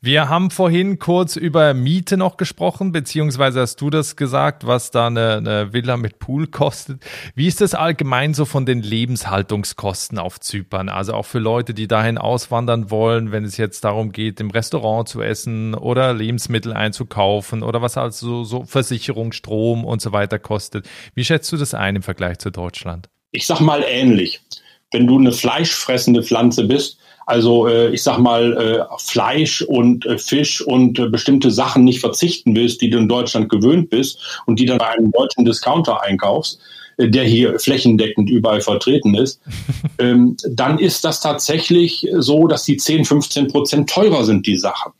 Wir 0.00 0.28
haben 0.28 0.50
vorhin 0.50 0.98
kurz 0.98 1.36
über 1.36 1.74
Miete 1.74 2.16
noch 2.16 2.36
gesprochen, 2.36 2.92
beziehungsweise 2.92 3.60
hast 3.60 3.80
du 3.80 3.90
das 3.90 4.16
gesagt, 4.16 4.66
was 4.66 4.90
da 4.90 5.06
eine, 5.06 5.36
eine, 5.36 5.72
Villa 5.72 5.96
mit 5.96 6.18
Pool 6.18 6.46
kostet. 6.46 7.02
Wie 7.34 7.46
ist 7.46 7.60
das 7.60 7.74
allgemein 7.74 8.34
so 8.34 8.44
von 8.44 8.66
den 8.66 8.82
Lebenshaltungskosten 8.82 10.18
auf 10.18 10.40
Zypern? 10.40 10.88
Also 10.88 11.14
auch 11.14 11.26
für 11.26 11.38
Leute, 11.38 11.74
die 11.74 11.88
dahin 11.88 12.18
auswandern 12.18 12.90
wollen, 12.90 13.32
wenn 13.32 13.44
es 13.44 13.56
jetzt 13.56 13.84
darum 13.84 14.12
geht, 14.12 14.40
im 14.40 14.50
Restaurant 14.50 15.08
zu 15.08 15.22
essen 15.22 15.74
oder 15.74 16.12
Lebensmittel 16.14 16.72
einzukaufen 16.72 17.62
oder 17.62 17.82
was 17.82 17.96
also 17.96 18.44
so 18.44 18.64
Versicherung, 18.64 19.32
Strom 19.32 19.84
und 19.84 20.00
so 20.00 20.12
weiter 20.12 20.38
kostet. 20.38 20.88
Wie 21.14 21.24
schätzt 21.24 21.50
du 21.52 21.56
das 21.56 21.74
ein 21.74 21.96
im 21.96 22.02
Vergleich 22.02 22.38
zu 22.38 22.50
Deutschland? 22.50 23.08
Ich 23.30 23.46
sag 23.46 23.60
mal 23.60 23.84
ähnlich. 23.86 24.40
Wenn 24.90 25.06
du 25.06 25.18
eine 25.18 25.32
fleischfressende 25.32 26.22
Pflanze 26.22 26.64
bist, 26.64 26.98
also 27.32 27.66
äh, 27.66 27.88
ich 27.94 28.02
sag 28.02 28.18
mal 28.18 28.52
äh, 28.52 28.96
Fleisch 28.98 29.62
und 29.62 30.04
äh, 30.04 30.18
Fisch 30.18 30.60
und 30.60 30.98
äh, 30.98 31.08
bestimmte 31.08 31.50
Sachen 31.50 31.82
nicht 31.82 32.00
verzichten 32.00 32.54
willst, 32.54 32.82
die 32.82 32.90
du 32.90 32.98
in 32.98 33.08
Deutschland 33.08 33.48
gewöhnt 33.48 33.88
bist 33.88 34.42
und 34.44 34.60
die 34.60 34.66
dann 34.66 34.76
bei 34.76 34.88
einem 34.88 35.10
deutschen 35.10 35.46
Discounter 35.46 36.02
einkaufst, 36.02 36.60
äh, 36.98 37.08
der 37.08 37.24
hier 37.24 37.58
flächendeckend 37.58 38.28
überall 38.28 38.60
vertreten 38.60 39.14
ist, 39.14 39.40
ähm, 39.98 40.36
dann 40.46 40.78
ist 40.78 41.06
das 41.06 41.20
tatsächlich 41.20 42.06
so, 42.18 42.46
dass 42.48 42.64
die 42.64 42.76
10, 42.76 43.06
15 43.06 43.48
Prozent 43.48 43.88
teurer 43.88 44.24
sind, 44.24 44.46
die 44.46 44.58
Sachen. 44.58 44.92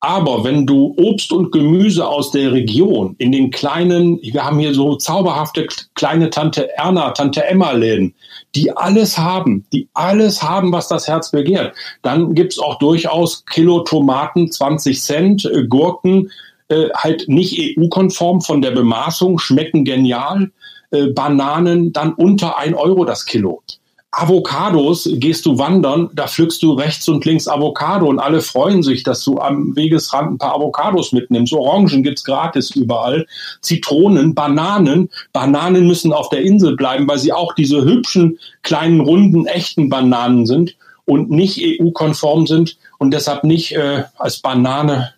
Aber 0.00 0.44
wenn 0.44 0.64
du 0.64 0.94
Obst 0.96 1.32
und 1.32 1.50
Gemüse 1.50 2.06
aus 2.06 2.30
der 2.30 2.52
Region 2.52 3.16
in 3.18 3.32
den 3.32 3.50
kleinen, 3.50 4.20
wir 4.22 4.44
haben 4.44 4.60
hier 4.60 4.72
so 4.72 4.94
zauberhafte 4.94 5.66
kleine 5.96 6.30
Tante 6.30 6.70
Erna, 6.76 7.10
Tante 7.10 7.44
Emma 7.44 7.72
Läden, 7.72 8.14
die 8.54 8.76
alles 8.76 9.18
haben, 9.18 9.66
die 9.72 9.88
alles 9.94 10.40
haben, 10.42 10.70
was 10.70 10.86
das 10.86 11.08
Herz 11.08 11.32
begehrt, 11.32 11.74
dann 12.02 12.34
gibt's 12.34 12.60
auch 12.60 12.78
durchaus 12.78 13.44
Kilo 13.46 13.80
Tomaten 13.80 14.52
20 14.52 15.02
Cent, 15.02 15.44
äh, 15.46 15.66
Gurken, 15.66 16.30
äh, 16.68 16.90
halt 16.94 17.28
nicht 17.28 17.58
EU-konform 17.58 18.40
von 18.40 18.62
der 18.62 18.70
Bemaßung, 18.70 19.40
schmecken 19.40 19.84
genial, 19.84 20.52
äh, 20.92 21.06
Bananen 21.08 21.92
dann 21.92 22.12
unter 22.12 22.56
ein 22.58 22.74
Euro 22.74 23.04
das 23.04 23.26
Kilo. 23.26 23.62
Avocados 24.10 25.08
gehst 25.12 25.44
du 25.44 25.58
wandern, 25.58 26.08
da 26.14 26.26
pflückst 26.26 26.62
du 26.62 26.72
rechts 26.72 27.06
und 27.08 27.26
links 27.26 27.46
Avocado 27.46 28.06
und 28.06 28.18
alle 28.18 28.40
freuen 28.40 28.82
sich, 28.82 29.02
dass 29.02 29.22
du 29.22 29.38
am 29.38 29.76
Wegesrand 29.76 30.32
ein 30.32 30.38
paar 30.38 30.54
Avocados 30.54 31.12
mitnimmst. 31.12 31.52
Orangen 31.52 32.02
gibt's 32.02 32.24
gratis 32.24 32.70
überall, 32.70 33.26
Zitronen, 33.60 34.34
Bananen. 34.34 35.10
Bananen 35.34 35.86
müssen 35.86 36.14
auf 36.14 36.30
der 36.30 36.40
Insel 36.40 36.74
bleiben, 36.74 37.06
weil 37.06 37.18
sie 37.18 37.34
auch 37.34 37.54
diese 37.54 37.84
hübschen, 37.84 38.38
kleinen, 38.62 39.00
runden, 39.00 39.46
echten 39.46 39.90
Bananen 39.90 40.46
sind 40.46 40.76
und 41.04 41.30
nicht 41.30 41.60
EU-konform 41.62 42.46
sind 42.46 42.78
und 42.96 43.12
deshalb 43.12 43.44
nicht 43.44 43.72
äh, 43.72 44.04
als 44.16 44.38
Banane 44.38 45.12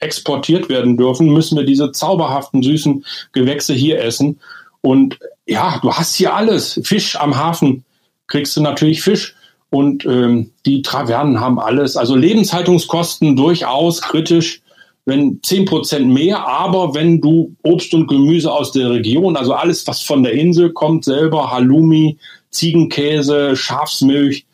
exportiert 0.00 0.68
werden 0.68 0.96
dürfen, 0.96 1.32
müssen 1.32 1.56
wir 1.56 1.64
diese 1.64 1.92
zauberhaften, 1.92 2.64
süßen 2.64 3.04
Gewächse 3.32 3.74
hier 3.74 4.00
essen. 4.02 4.40
Und 4.80 5.18
ja, 5.46 5.78
du 5.80 5.92
hast 5.92 6.16
hier 6.16 6.34
alles. 6.34 6.80
Fisch 6.82 7.16
am 7.16 7.36
Hafen 7.36 7.83
kriegst 8.26 8.56
du 8.56 8.60
natürlich 8.60 9.02
Fisch. 9.02 9.34
Und 9.70 10.04
ähm, 10.06 10.52
die 10.66 10.82
Travernen 10.82 11.40
haben 11.40 11.58
alles. 11.58 11.96
Also 11.96 12.14
Lebenshaltungskosten 12.14 13.34
durchaus 13.34 14.02
kritisch, 14.02 14.62
wenn 15.04 15.40
zehn 15.42 15.64
Prozent 15.64 16.06
mehr, 16.06 16.46
aber 16.46 16.94
wenn 16.94 17.20
du 17.20 17.54
Obst 17.62 17.92
und 17.92 18.06
Gemüse 18.06 18.52
aus 18.52 18.72
der 18.72 18.90
Region, 18.90 19.36
also 19.36 19.52
alles, 19.52 19.86
was 19.86 20.00
von 20.00 20.22
der 20.22 20.32
Insel 20.32 20.72
kommt, 20.72 21.04
selber, 21.04 21.50
Halloumi, 21.50 22.18
Ziegenkäse, 22.50 23.56
Schafsmilch, 23.56 24.46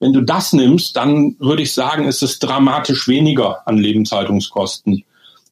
wenn 0.00 0.12
du 0.12 0.20
das 0.20 0.52
nimmst, 0.52 0.96
dann 0.96 1.36
würde 1.38 1.62
ich 1.62 1.72
sagen, 1.72 2.06
ist 2.06 2.22
es 2.22 2.38
dramatisch 2.38 3.08
weniger 3.08 3.66
an 3.66 3.78
Lebenshaltungskosten. 3.78 5.04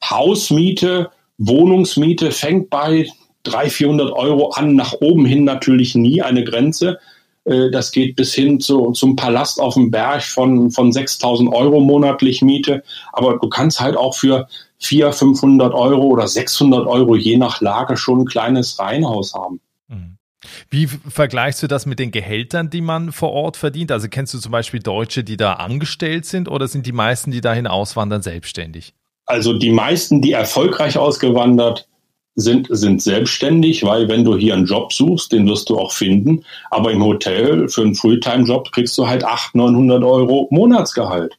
Hausmiete, 0.05 1.11
Wohnungsmiete 1.39 2.33
fängt 2.33 2.69
bei 2.69 3.07
300, 3.45 3.73
400 3.73 4.13
Euro 4.13 4.51
an, 4.51 4.75
nach 4.75 4.93
oben 5.01 5.25
hin 5.25 5.45
natürlich 5.45 5.95
nie 5.95 6.23
eine 6.23 6.45
Grenze. 6.45 6.99
Äh, 7.45 7.71
das 7.71 7.93
geht 7.93 8.17
bis 8.17 8.35
hin 8.35 8.61
zu, 8.61 8.93
zum 8.93 9.17
Palast 9.17 9.61
auf 9.61 9.75
dem 9.75 9.91
Berg 9.91 10.23
von, 10.23 10.71
von 10.71 10.93
6000 10.93 11.53
Euro 11.53 11.81
monatlich 11.81 12.43
Miete. 12.43 12.83
Aber 13.13 13.39
du 13.39 13.49
kannst 13.49 13.81
halt 13.81 13.97
auch 13.97 14.15
für 14.15 14.49
400, 14.79 15.15
500 15.15 15.75
Euro 15.75 16.03
oder 16.03 16.27
600 16.27 16.87
Euro 16.87 17.17
je 17.17 17.37
nach 17.37 17.61
Lage 17.61 17.97
schon 17.97 18.21
ein 18.21 18.27
kleines 18.27 18.79
Reihenhaus 18.79 19.35
haben. 19.35 19.61
Mhm. 19.89 20.19
Wie 20.71 20.87
vergleichst 20.87 21.63
du 21.63 21.69
das 21.69 21.87
mit 21.87 21.99
den 21.99 22.11
Gehältern, 22.11 22.69
die 22.69 22.81
man 22.81 23.13
vor 23.13 23.33
Ort 23.33 23.57
verdient? 23.57 23.93
Also 23.93 24.09
kennst 24.09 24.35
du 24.35 24.39
zum 24.39 24.51
Beispiel 24.51 24.81
Deutsche, 24.81 25.23
die 25.23 25.37
da 25.37 25.55
angestellt 25.55 26.27
sind 26.27 26.49
oder 26.49 26.67
sind 26.67 26.87
die 26.87 26.93
meisten, 26.93 27.31
die 27.31 27.41
dahin 27.41 27.69
auswandern, 27.69 28.23
selbstständig? 28.23 28.95
Also 29.25 29.53
die 29.57 29.71
meisten, 29.71 30.21
die 30.21 30.33
erfolgreich 30.33 30.99
ausgewandert 30.99 31.89
sind, 32.35 32.69
sind 32.71 33.03
selbstständig, 33.03 33.85
weil 33.85 34.09
wenn 34.09 34.25
du 34.25 34.37
hier 34.37 34.55
einen 34.55 34.67
Job 34.67 34.93
suchst, 34.93 35.33
den 35.33 35.47
wirst 35.49 35.69
du 35.69 35.79
auch 35.79 35.93
finden. 35.93 36.45
Aber 36.71 36.91
im 36.91 37.05
Hotel 37.05 37.69
für 37.69 37.83
einen 37.83 37.95
Fulltime-Job 37.95 38.73
kriegst 38.73 38.97
du 38.97 39.07
halt 39.07 39.25
800, 39.25 39.73
900 39.73 40.05
Euro 40.05 40.49
Monatsgehalt. 40.51 41.37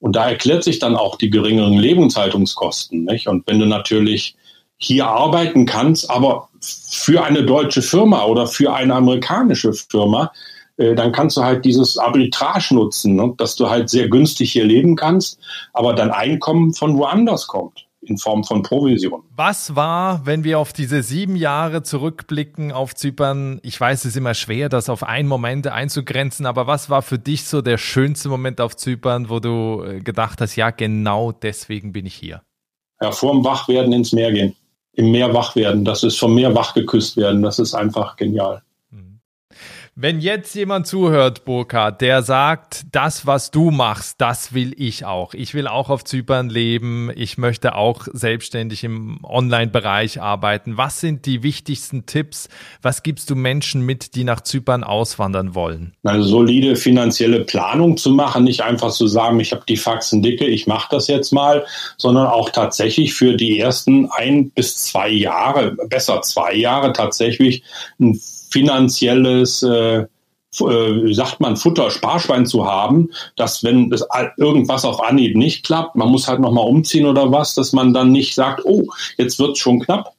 Und 0.00 0.16
da 0.16 0.28
erklärt 0.28 0.64
sich 0.64 0.78
dann 0.78 0.96
auch 0.96 1.16
die 1.16 1.30
geringeren 1.30 1.74
Lebenshaltungskosten. 1.74 3.04
Nicht? 3.04 3.26
Und 3.26 3.46
wenn 3.46 3.58
du 3.58 3.66
natürlich 3.66 4.36
hier 4.76 5.06
arbeiten 5.06 5.66
kannst, 5.66 6.10
aber 6.10 6.48
für 6.60 7.24
eine 7.24 7.44
deutsche 7.44 7.82
Firma 7.82 8.24
oder 8.24 8.46
für 8.46 8.72
eine 8.72 8.94
amerikanische 8.94 9.72
Firma, 9.72 10.32
äh, 10.76 10.94
dann 10.94 11.12
kannst 11.12 11.36
du 11.36 11.42
halt 11.42 11.64
dieses 11.64 11.98
Arbitrage 11.98 12.74
nutzen, 12.74 13.14
ne? 13.14 13.34
dass 13.36 13.56
du 13.56 13.70
halt 13.70 13.88
sehr 13.88 14.08
günstig 14.08 14.52
hier 14.52 14.64
leben 14.64 14.96
kannst, 14.96 15.38
aber 15.72 15.94
dein 15.94 16.10
Einkommen 16.10 16.74
von 16.74 16.98
woanders 16.98 17.46
kommt 17.46 17.83
in 18.06 18.18
Form 18.18 18.44
von 18.44 18.62
Provision. 18.62 19.22
Was 19.34 19.76
war, 19.76 20.24
wenn 20.26 20.44
wir 20.44 20.58
auf 20.58 20.72
diese 20.72 21.02
sieben 21.02 21.36
Jahre 21.36 21.82
zurückblicken 21.82 22.72
auf 22.72 22.94
Zypern? 22.94 23.60
Ich 23.62 23.80
weiß, 23.80 24.00
es 24.00 24.06
ist 24.06 24.16
immer 24.16 24.34
schwer, 24.34 24.68
das 24.68 24.88
auf 24.88 25.02
einen 25.02 25.28
Moment 25.28 25.66
einzugrenzen, 25.66 26.46
aber 26.46 26.66
was 26.66 26.90
war 26.90 27.02
für 27.02 27.18
dich 27.18 27.44
so 27.44 27.62
der 27.62 27.78
schönste 27.78 28.28
Moment 28.28 28.60
auf 28.60 28.76
Zypern, 28.76 29.28
wo 29.30 29.40
du 29.40 29.82
äh, 29.84 30.00
gedacht 30.00 30.40
hast, 30.40 30.56
ja, 30.56 30.70
genau 30.70 31.32
deswegen 31.32 31.92
bin 31.92 32.06
ich 32.06 32.14
hier? 32.14 32.42
Ja, 33.00 33.12
vor 33.12 33.32
dem 33.32 33.44
Wachwerden 33.44 33.92
ins 33.92 34.12
Meer 34.12 34.32
gehen. 34.32 34.56
Im 34.92 35.10
Meer 35.10 35.34
wach 35.34 35.56
werden. 35.56 35.84
Das 35.84 36.04
ist 36.04 36.18
vom 36.18 36.34
Meer 36.34 36.54
wach 36.54 36.74
geküsst 36.74 37.16
werden. 37.16 37.42
Das 37.42 37.58
ist 37.58 37.74
einfach 37.74 38.16
genial. 38.16 38.62
Wenn 39.96 40.18
jetzt 40.18 40.56
jemand 40.56 40.88
zuhört, 40.88 41.44
Burkhard, 41.44 42.00
der 42.00 42.24
sagt, 42.24 42.82
das, 42.90 43.26
was 43.26 43.52
du 43.52 43.70
machst, 43.70 44.20
das 44.20 44.52
will 44.52 44.74
ich 44.76 45.04
auch. 45.04 45.34
Ich 45.34 45.54
will 45.54 45.68
auch 45.68 45.88
auf 45.88 46.02
Zypern 46.02 46.48
leben. 46.48 47.12
Ich 47.14 47.38
möchte 47.38 47.76
auch 47.76 48.08
selbstständig 48.12 48.82
im 48.82 49.20
Online-Bereich 49.22 50.20
arbeiten. 50.20 50.76
Was 50.76 50.98
sind 50.98 51.26
die 51.26 51.44
wichtigsten 51.44 52.06
Tipps? 52.06 52.48
Was 52.82 53.04
gibst 53.04 53.30
du 53.30 53.36
Menschen 53.36 53.82
mit, 53.82 54.16
die 54.16 54.24
nach 54.24 54.40
Zypern 54.40 54.82
auswandern 54.82 55.54
wollen? 55.54 55.92
Eine 56.02 56.24
solide 56.24 56.74
finanzielle 56.74 57.42
Planung 57.44 57.96
zu 57.96 58.10
machen, 58.10 58.42
nicht 58.42 58.62
einfach 58.62 58.90
zu 58.90 59.06
sagen, 59.06 59.38
ich 59.38 59.52
habe 59.52 59.62
die 59.68 59.76
Faxen 59.76 60.22
dicke, 60.22 60.46
ich 60.46 60.66
mache 60.66 60.88
das 60.90 61.06
jetzt 61.06 61.32
mal, 61.32 61.66
sondern 61.98 62.26
auch 62.26 62.50
tatsächlich 62.50 63.14
für 63.14 63.36
die 63.36 63.60
ersten 63.60 64.10
ein 64.10 64.50
bis 64.50 64.76
zwei 64.76 65.08
Jahre, 65.08 65.76
besser 65.88 66.20
zwei 66.22 66.52
Jahre 66.52 66.92
tatsächlich 66.92 67.62
ein 68.00 68.18
finanzielles, 68.54 69.64
äh, 69.64 69.98
äh, 70.02 70.06
wie 70.60 71.14
sagt 71.14 71.40
man, 71.40 71.56
Futter, 71.56 71.90
Sparschwein 71.90 72.46
zu 72.46 72.64
haben, 72.64 73.10
dass 73.34 73.64
wenn 73.64 73.90
das 73.90 74.06
irgendwas 74.36 74.84
auf 74.84 75.02
Anhieb 75.02 75.36
nicht 75.36 75.66
klappt, 75.66 75.96
man 75.96 76.08
muss 76.08 76.28
halt 76.28 76.38
nochmal 76.38 76.66
umziehen 76.66 77.06
oder 77.06 77.32
was, 77.32 77.56
dass 77.56 77.72
man 77.72 77.92
dann 77.92 78.12
nicht 78.12 78.36
sagt, 78.36 78.64
oh, 78.64 78.84
jetzt 79.18 79.40
wird's 79.40 79.58
schon 79.58 79.80
knapp, 79.80 80.12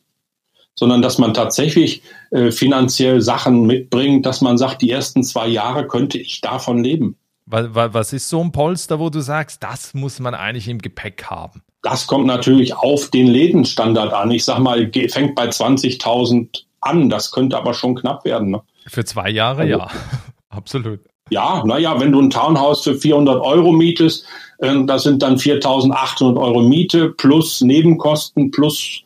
sondern 0.76 1.02
dass 1.02 1.17
man 1.17 1.34
tatsächlich 1.34 2.02
äh, 2.32 2.52
finanziell 2.52 3.21
Sachen 3.21 3.65
mitbringt, 3.65 4.26
dass 4.26 4.41
man 4.41 4.58
sagt, 4.58 4.82
die 4.82 4.91
ersten 4.91 5.24
zwei 5.24 5.48
Jahre 5.48 5.88
könnte 5.88 6.17
ich 6.17 6.41
davon 6.41 6.84
leben. 6.84 7.15
Was 7.45 8.12
ist 8.12 8.28
so 8.28 8.41
ein 8.41 8.52
Polster, 8.52 9.00
wo 9.00 9.10
du 9.10 9.21
sagst, 9.21 9.63
das 9.63 9.93
muss 9.93 10.19
man 10.19 10.34
eigentlich 10.34 10.67
im 10.67 10.80
Gepäck 10.80 11.26
haben? 11.26 11.62
Das 11.84 12.08
kommt 12.08 12.26
natürlich 12.26 12.76
auf 12.76 13.12
den 13.12 13.28
Lebensstandard 13.28 14.12
an. 14.12 14.32
Ich 14.32 14.43
sag 14.43 14.60
mal, 14.60 14.91
fängt 15.10 15.36
bei 15.36 15.48
20.000 15.48 16.64
an. 16.86 17.10
Das 17.10 17.32
könnte 17.32 17.58
aber 17.58 17.74
schon 17.74 17.95
knapp 17.95 18.26
werden. 18.26 18.52
Ne? 18.52 18.62
Für 18.88 19.06
zwei 19.06 19.30
Jahre, 19.30 19.62
also, 19.62 19.71
ja. 19.71 19.88
Absolut. 20.50 21.00
Ja, 21.30 21.63
naja, 21.65 22.00
wenn 22.00 22.12
du 22.12 22.21
ein 22.21 22.30
Townhouse 22.30 22.84
für 22.84 22.95
400 22.95 23.41
Euro 23.41 23.71
mietest, 23.71 24.26
äh, 24.60 24.86
das 24.86 25.04
sind 25.04 25.21
dann 25.21 25.38
4.800 25.38 26.39
Euro 26.39 26.62
Miete 26.62 27.10
plus 27.10 27.62
Nebenkosten 27.62 28.52
plus 28.52 29.02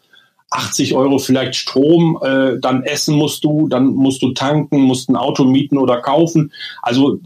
80 0.51 0.95
Euro 0.95 1.19
vielleicht 1.19 1.55
Strom, 1.55 2.19
äh, 2.23 2.59
dann 2.59 2.83
essen 2.83 3.15
musst 3.15 3.43
du, 3.43 3.67
dann 3.67 3.87
musst 3.87 4.21
du 4.21 4.33
tanken, 4.33 4.81
musst 4.81 5.09
ein 5.09 5.15
Auto 5.15 5.45
mieten 5.45 5.77
oder 5.77 6.01
kaufen. 6.01 6.51
Also 6.81 7.19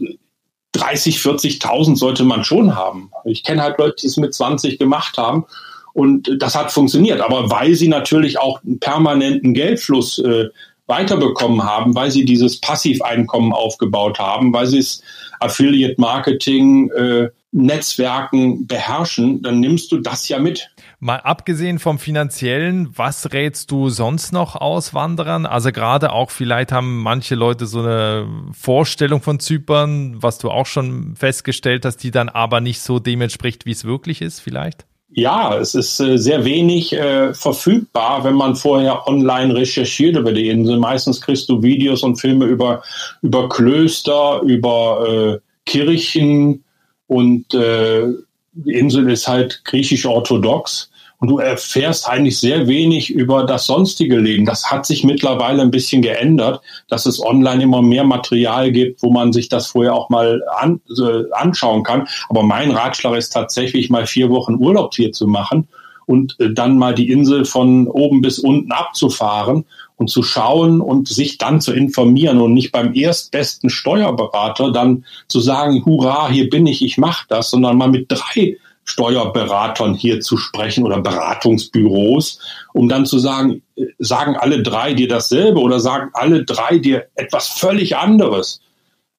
30, 0.72 1.18
40.000 1.18 1.96
sollte 1.96 2.24
man 2.24 2.44
schon 2.44 2.76
haben. 2.76 3.10
Ich 3.24 3.42
kenne 3.42 3.62
halt 3.62 3.78
Leute, 3.78 3.96
die 4.02 4.06
es 4.08 4.16
mit 4.16 4.34
20 4.34 4.78
gemacht 4.78 5.16
haben 5.16 5.46
und 5.94 6.30
das 6.38 6.54
hat 6.54 6.72
funktioniert. 6.72 7.20
Aber 7.22 7.50
weil 7.50 7.74
sie 7.74 7.88
natürlich 7.88 8.38
auch 8.38 8.62
einen 8.62 8.78
permanenten 8.78 9.54
Geldfluss 9.54 10.18
äh, 10.18 10.48
weiterbekommen 10.86 11.62
haben, 11.62 11.94
weil 11.94 12.10
sie 12.10 12.26
dieses 12.26 12.60
Passiveinkommen 12.60 13.52
aufgebaut 13.52 14.18
haben, 14.18 14.52
weil 14.52 14.66
sie 14.66 14.80
es 14.80 15.02
Affiliate 15.40 15.98
Marketing, 15.98 16.90
äh, 16.90 17.28
Netzwerken 17.52 18.66
beherrschen, 18.66 19.40
dann 19.40 19.60
nimmst 19.60 19.92
du 19.92 19.98
das 19.98 20.28
ja 20.28 20.40
mit. 20.40 20.68
Mal 20.98 21.20
abgesehen 21.20 21.78
vom 21.78 22.00
finanziellen, 22.00 22.88
was 22.96 23.32
rätst 23.32 23.70
du 23.70 23.90
sonst 23.90 24.32
noch 24.32 24.56
Auswanderern? 24.56 25.46
Also 25.46 25.70
gerade 25.70 26.12
auch 26.12 26.30
vielleicht 26.30 26.72
haben 26.72 27.02
manche 27.02 27.36
Leute 27.36 27.66
so 27.66 27.80
eine 27.80 28.26
Vorstellung 28.52 29.22
von 29.22 29.38
Zypern, 29.38 30.20
was 30.20 30.38
du 30.38 30.50
auch 30.50 30.66
schon 30.66 31.14
festgestellt 31.14 31.84
hast, 31.84 31.98
die 31.98 32.10
dann 32.10 32.28
aber 32.28 32.60
nicht 32.60 32.80
so 32.80 32.98
dem 32.98 33.20
wie 33.20 33.70
es 33.70 33.84
wirklich 33.84 34.20
ist 34.20 34.40
vielleicht? 34.40 34.86
Ja, 35.16 35.56
es 35.58 35.76
ist 35.76 36.00
äh, 36.00 36.18
sehr 36.18 36.44
wenig 36.44 36.92
äh, 36.92 37.32
verfügbar, 37.34 38.24
wenn 38.24 38.34
man 38.34 38.56
vorher 38.56 39.06
online 39.06 39.54
recherchiert 39.54 40.16
über 40.16 40.32
die 40.32 40.48
Insel. 40.48 40.80
Meistens 40.80 41.20
kriegst 41.20 41.48
du 41.48 41.62
Videos 41.62 42.02
und 42.02 42.16
Filme 42.16 42.46
über, 42.46 42.82
über 43.22 43.48
Klöster, 43.48 44.40
über 44.42 45.06
äh, 45.08 45.70
Kirchen 45.70 46.64
und 47.06 47.54
äh, 47.54 48.08
die 48.54 48.72
Insel 48.72 49.08
ist 49.08 49.28
halt 49.28 49.64
griechisch-orthodox 49.64 50.90
und 51.24 51.30
du 51.30 51.38
erfährst 51.38 52.06
eigentlich 52.06 52.38
sehr 52.38 52.68
wenig 52.68 53.08
über 53.08 53.44
das 53.44 53.64
sonstige 53.64 54.18
Leben. 54.18 54.44
Das 54.44 54.70
hat 54.70 54.84
sich 54.84 55.04
mittlerweile 55.04 55.62
ein 55.62 55.70
bisschen 55.70 56.02
geändert, 56.02 56.60
dass 56.86 57.06
es 57.06 57.18
online 57.18 57.62
immer 57.62 57.80
mehr 57.80 58.04
Material 58.04 58.70
gibt, 58.70 59.02
wo 59.02 59.10
man 59.10 59.32
sich 59.32 59.48
das 59.48 59.68
vorher 59.68 59.94
auch 59.94 60.10
mal 60.10 60.42
an, 60.58 60.82
äh, 60.90 61.22
anschauen 61.32 61.82
kann. 61.82 62.06
Aber 62.28 62.42
mein 62.42 62.72
Ratschlag 62.72 63.16
ist 63.16 63.30
tatsächlich 63.30 63.88
mal 63.88 64.06
vier 64.06 64.28
Wochen 64.28 64.56
Urlaub 64.56 64.92
hier 64.92 65.12
zu 65.12 65.26
machen 65.26 65.66
und 66.04 66.36
äh, 66.40 66.52
dann 66.52 66.76
mal 66.76 66.94
die 66.94 67.10
Insel 67.10 67.46
von 67.46 67.88
oben 67.88 68.20
bis 68.20 68.38
unten 68.38 68.72
abzufahren 68.72 69.64
und 69.96 70.10
zu 70.10 70.22
schauen 70.22 70.82
und 70.82 71.08
sich 71.08 71.38
dann 71.38 71.62
zu 71.62 71.72
informieren 71.72 72.42
und 72.42 72.52
nicht 72.52 72.70
beim 72.70 72.92
erstbesten 72.92 73.70
Steuerberater 73.70 74.72
dann 74.72 75.06
zu 75.28 75.40
sagen, 75.40 75.86
hurra, 75.86 76.28
hier 76.28 76.50
bin 76.50 76.66
ich, 76.66 76.84
ich 76.84 76.98
mache 76.98 77.24
das, 77.30 77.48
sondern 77.48 77.78
mal 77.78 77.88
mit 77.88 78.12
drei 78.12 78.58
Steuerberatern 78.84 79.94
hier 79.94 80.20
zu 80.20 80.36
sprechen 80.36 80.84
oder 80.84 81.00
Beratungsbüros, 81.00 82.40
um 82.72 82.88
dann 82.88 83.06
zu 83.06 83.18
sagen, 83.18 83.62
sagen 83.98 84.36
alle 84.36 84.62
drei 84.62 84.94
dir 84.94 85.08
dasselbe 85.08 85.60
oder 85.60 85.80
sagen 85.80 86.10
alle 86.12 86.44
drei 86.44 86.78
dir 86.78 87.06
etwas 87.14 87.48
völlig 87.48 87.96
anderes. 87.96 88.60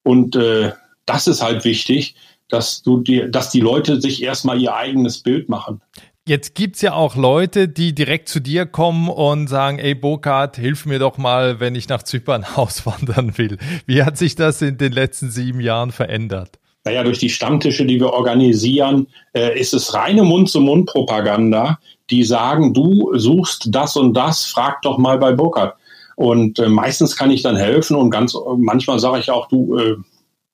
Und 0.04 0.36
äh, 0.36 0.72
das 1.06 1.28
ist 1.28 1.42
halt 1.42 1.66
wichtig, 1.66 2.16
dass 2.48 2.84
du 2.84 3.00
dir, 3.02 3.30
dass 3.30 3.50
die 3.50 3.60
Leute 3.60 4.00
sich 4.00 4.22
erstmal 4.22 4.62
ihr 4.62 4.76
eigenes 4.76 5.20
Bild 5.20 5.50
machen. 5.50 5.82
Jetzt 6.28 6.56
gibt's 6.56 6.82
ja 6.82 6.94
auch 6.94 7.16
Leute, 7.16 7.68
die 7.68 7.94
direkt 7.94 8.30
zu 8.30 8.40
dir 8.40 8.66
kommen 8.66 9.10
und 9.10 9.48
sagen, 9.48 9.78
ey 9.78 9.94
Burkhard, 9.94 10.58
hilf 10.58 10.88
mir 10.88 10.98
doch 10.98 11.20
mal, 11.20 11.60
wenn 11.60 11.76
ich 11.76 11.88
nach 11.88 12.02
Zypern 12.02 12.44
auswandern 12.56 13.38
will. 13.38 13.58
Wie 13.86 14.04
hat 14.04 14.18
sich 14.18 14.36
das 14.36 14.62
in 14.62 14.78
den 14.78 14.92
letzten 14.92 15.30
sieben 15.30 15.60
Jahren 15.60 15.92
verändert? 15.92 16.60
Naja, 16.86 17.04
durch 17.04 17.18
die 17.18 17.30
Stammtische, 17.30 17.86
die 17.86 18.00
wir 18.00 18.14
organisieren, 18.14 19.08
äh, 19.34 19.60
ist 19.60 19.74
es 19.74 19.94
reine 19.96 20.24
Mund-zu-Mund-Propaganda, 20.24 21.80
die 22.12 22.24
sagen, 22.24 22.74
du 22.74 23.12
suchst 23.18 23.68
das 23.72 23.96
und 23.98 24.14
das, 24.14 24.46
frag 24.46 24.84
doch 24.84 25.00
mal 25.00 25.18
bei 25.18 25.32
Burkhardt. 25.32 25.76
Und 26.16 26.60
äh, 26.60 26.70
meistens 26.70 27.16
kann 27.16 27.32
ich 27.32 27.42
dann 27.42 27.56
helfen 27.56 27.98
und 27.98 28.12
ganz 28.12 28.38
manchmal 28.58 29.00
sage 29.00 29.20
ich 29.20 29.32
auch, 29.32 29.48
du 29.48 29.78
äh, 29.78 29.96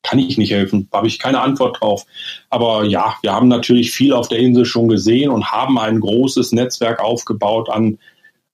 kann 0.04 0.20
ich 0.20 0.38
nicht 0.38 0.52
helfen, 0.52 0.88
habe 0.91 1.08
ich 1.08 1.20
keine 1.20 1.41
Antwort 1.41 1.80
drauf. 1.80 2.06
Aber 2.50 2.86
ja, 2.86 3.15
wir 3.22 3.34
haben 3.34 3.50
natürlich 3.50 3.91
viel 3.91 4.13
auf 4.13 4.30
der 4.30 4.39
Insel 4.39 4.65
schon 4.65 4.88
gesehen 4.88 5.30
und 5.30 5.52
haben 5.52 5.78
ein 5.78 6.00
großes 6.00 6.54
Netzwerk 6.54 7.00
aufgebaut 7.00 7.70
an, 7.70 8.00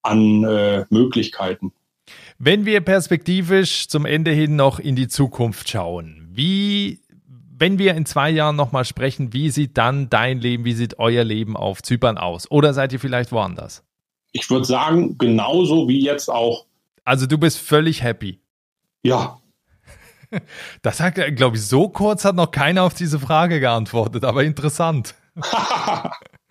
an 0.01 0.43
äh, 0.43 0.85
Möglichkeiten. 0.89 1.71
Wenn 2.39 2.65
wir 2.65 2.81
perspektivisch 2.81 3.87
zum 3.87 4.05
Ende 4.05 4.31
hin 4.31 4.55
noch 4.55 4.79
in 4.79 4.95
die 4.95 5.07
Zukunft 5.07 5.69
schauen, 5.69 6.27
wie 6.31 6.99
wenn 7.59 7.79
wir 7.79 7.95
in 7.95 8.05
zwei 8.05 8.29
Jahren 8.29 8.55
nochmal 8.55 8.85
sprechen, 8.85 9.33
wie 9.33 9.49
sieht 9.49 9.77
dann 9.77 10.09
dein 10.09 10.39
Leben, 10.39 10.65
wie 10.65 10.73
sieht 10.73 10.99
euer 10.99 11.23
Leben 11.23 11.57
auf 11.57 11.81
Zypern 11.81 12.17
aus? 12.17 12.49
Oder 12.51 12.73
seid 12.73 12.93
ihr 12.93 12.99
vielleicht 12.99 13.31
woanders? 13.31 13.83
Ich 14.31 14.49
würde 14.49 14.65
sagen, 14.65 15.17
genauso 15.17 15.87
wie 15.87 16.03
jetzt 16.03 16.29
auch. 16.29 16.65
Also 17.03 17.25
du 17.25 17.37
bist 17.37 17.59
völlig 17.59 18.03
happy. 18.03 18.39
Ja. 19.03 19.39
Das 20.81 20.99
hat, 20.99 21.15
glaube 21.37 21.55
ich, 21.55 21.65
so 21.65 21.87
kurz 21.87 22.25
hat 22.25 22.35
noch 22.35 22.51
keiner 22.51 22.83
auf 22.83 22.93
diese 22.93 23.17
Frage 23.17 23.61
geantwortet, 23.61 24.25
aber 24.25 24.43
interessant. 24.43 25.15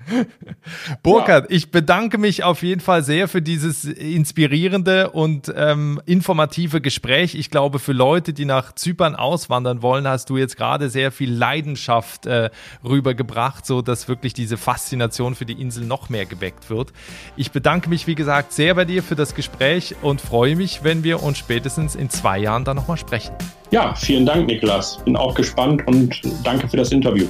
Burkhard, 1.03 1.51
ja. 1.51 1.57
ich 1.57 1.71
bedanke 1.71 2.19
mich 2.19 2.45
auf 2.45 2.63
jeden 2.63 2.81
Fall 2.81 3.03
sehr 3.03 3.29
für 3.29 3.43
dieses 3.43 3.85
inspirierende 3.85 5.11
und 5.11 5.53
ähm, 5.55 6.01
informative 6.07 6.81
Gespräch. 6.81 7.35
Ich 7.35 7.51
glaube, 7.51 7.79
für 7.79 7.93
Leute, 7.93 8.33
die 8.33 8.45
nach 8.45 8.75
Zypern 8.75 9.15
auswandern 9.15 9.83
wollen, 9.83 10.07
hast 10.07 10.31
du 10.31 10.37
jetzt 10.37 10.57
gerade 10.57 10.91
sehr 10.91 11.13
viel 11.13 11.33
Leidenschaft 11.33 12.27
äh, 12.27 12.51
rübergebracht, 12.85 13.67
so 13.67 13.83
dass 13.83 14.09
wirklich 14.09 14.35
diese 14.35 14.57
Faszination 14.57 15.35
für 15.35 15.47
die 15.47 15.61
Insel 15.61 15.85
noch 15.85 16.09
mehr 16.09 16.27
geweckt 16.27 16.71
wird. 16.71 16.93
Ich 17.37 17.51
bedanke 17.51 17.89
mich, 17.89 18.07
wie 18.07 18.15
gesagt, 18.15 18.53
sehr 18.53 18.75
bei 18.75 18.85
dir 18.85 19.03
für 19.03 19.17
das 19.17 19.35
Gespräch 19.35 19.97
und 20.03 20.21
freue 20.21 20.57
mich, 20.57 20.85
wenn 20.85 21.05
wir 21.05 21.23
uns 21.23 21.39
spätestens 21.39 21.95
in 21.95 22.11
zwei 22.11 22.39
Jahren 22.39 22.65
dann 22.65 22.77
nochmal 22.77 22.97
sprechen. 22.97 23.35
Ja, 23.71 23.95
vielen 23.95 24.27
Dank, 24.27 24.47
Niklas. 24.47 24.99
Bin 25.05 25.17
auch 25.17 25.35
gespannt 25.35 25.87
und 25.87 26.21
danke 26.45 26.69
für 26.69 26.77
das 26.77 26.93
Interview. 26.93 27.27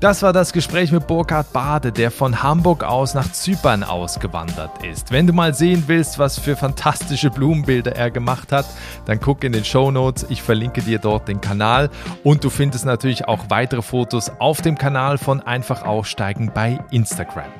Das 0.00 0.22
war 0.22 0.32
das 0.32 0.54
Gespräch 0.54 0.92
mit 0.92 1.06
Burkhard 1.06 1.52
Bade, 1.52 1.92
der 1.92 2.10
von 2.10 2.42
Hamburg 2.42 2.84
aus 2.84 3.12
nach 3.12 3.30
Zypern 3.32 3.84
ausgewandert 3.84 4.82
ist. 4.82 5.12
Wenn 5.12 5.26
du 5.26 5.34
mal 5.34 5.52
sehen 5.52 5.84
willst, 5.88 6.18
was 6.18 6.38
für 6.38 6.56
fantastische 6.56 7.28
Blumenbilder 7.28 7.96
er 7.96 8.10
gemacht 8.10 8.50
hat, 8.50 8.64
dann 9.04 9.20
guck 9.20 9.44
in 9.44 9.52
den 9.52 9.62
Show 9.62 9.90
Notes. 9.90 10.24
Ich 10.30 10.40
verlinke 10.42 10.80
dir 10.80 11.00
dort 11.00 11.28
den 11.28 11.42
Kanal 11.42 11.90
und 12.24 12.42
du 12.42 12.48
findest 12.48 12.86
natürlich 12.86 13.28
auch 13.28 13.44
weitere 13.50 13.82
Fotos 13.82 14.32
auf 14.38 14.62
dem 14.62 14.78
Kanal 14.78 15.18
von 15.18 15.42
Einfach 15.42 15.82
Aussteigen 15.82 16.50
bei 16.54 16.82
Instagram. 16.90 17.52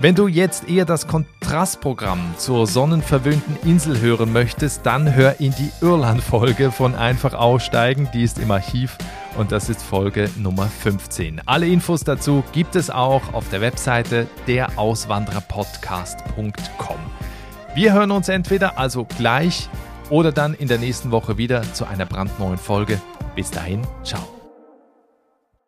Wenn 0.00 0.14
du 0.14 0.28
jetzt 0.28 0.68
eher 0.68 0.84
das 0.84 1.08
Kontrastprogramm 1.08 2.20
zur 2.36 2.68
sonnenverwöhnten 2.68 3.56
Insel 3.64 4.00
hören 4.00 4.32
möchtest, 4.32 4.86
dann 4.86 5.12
hör 5.12 5.40
in 5.40 5.52
die 5.58 5.72
Irland-Folge 5.80 6.70
von 6.70 6.94
Einfach 6.94 7.34
Aussteigen, 7.34 8.08
die 8.14 8.22
ist 8.22 8.38
im 8.38 8.52
Archiv 8.52 8.96
und 9.36 9.50
das 9.50 9.68
ist 9.68 9.82
Folge 9.82 10.30
Nummer 10.36 10.68
15. 10.68 11.42
Alle 11.46 11.66
Infos 11.66 12.04
dazu 12.04 12.44
gibt 12.52 12.76
es 12.76 12.90
auch 12.90 13.34
auf 13.34 13.50
der 13.50 13.60
Webseite 13.60 14.28
derauswandererpodcast.com. 14.46 16.98
Wir 17.74 17.92
hören 17.92 18.12
uns 18.12 18.28
entweder 18.28 18.78
also 18.78 19.04
gleich 19.04 19.68
oder 20.10 20.30
dann 20.30 20.54
in 20.54 20.68
der 20.68 20.78
nächsten 20.78 21.10
Woche 21.10 21.38
wieder 21.38 21.62
zu 21.74 21.86
einer 21.86 22.06
brandneuen 22.06 22.58
Folge. 22.58 23.00
Bis 23.34 23.50
dahin, 23.50 23.82
ciao. 24.04 24.37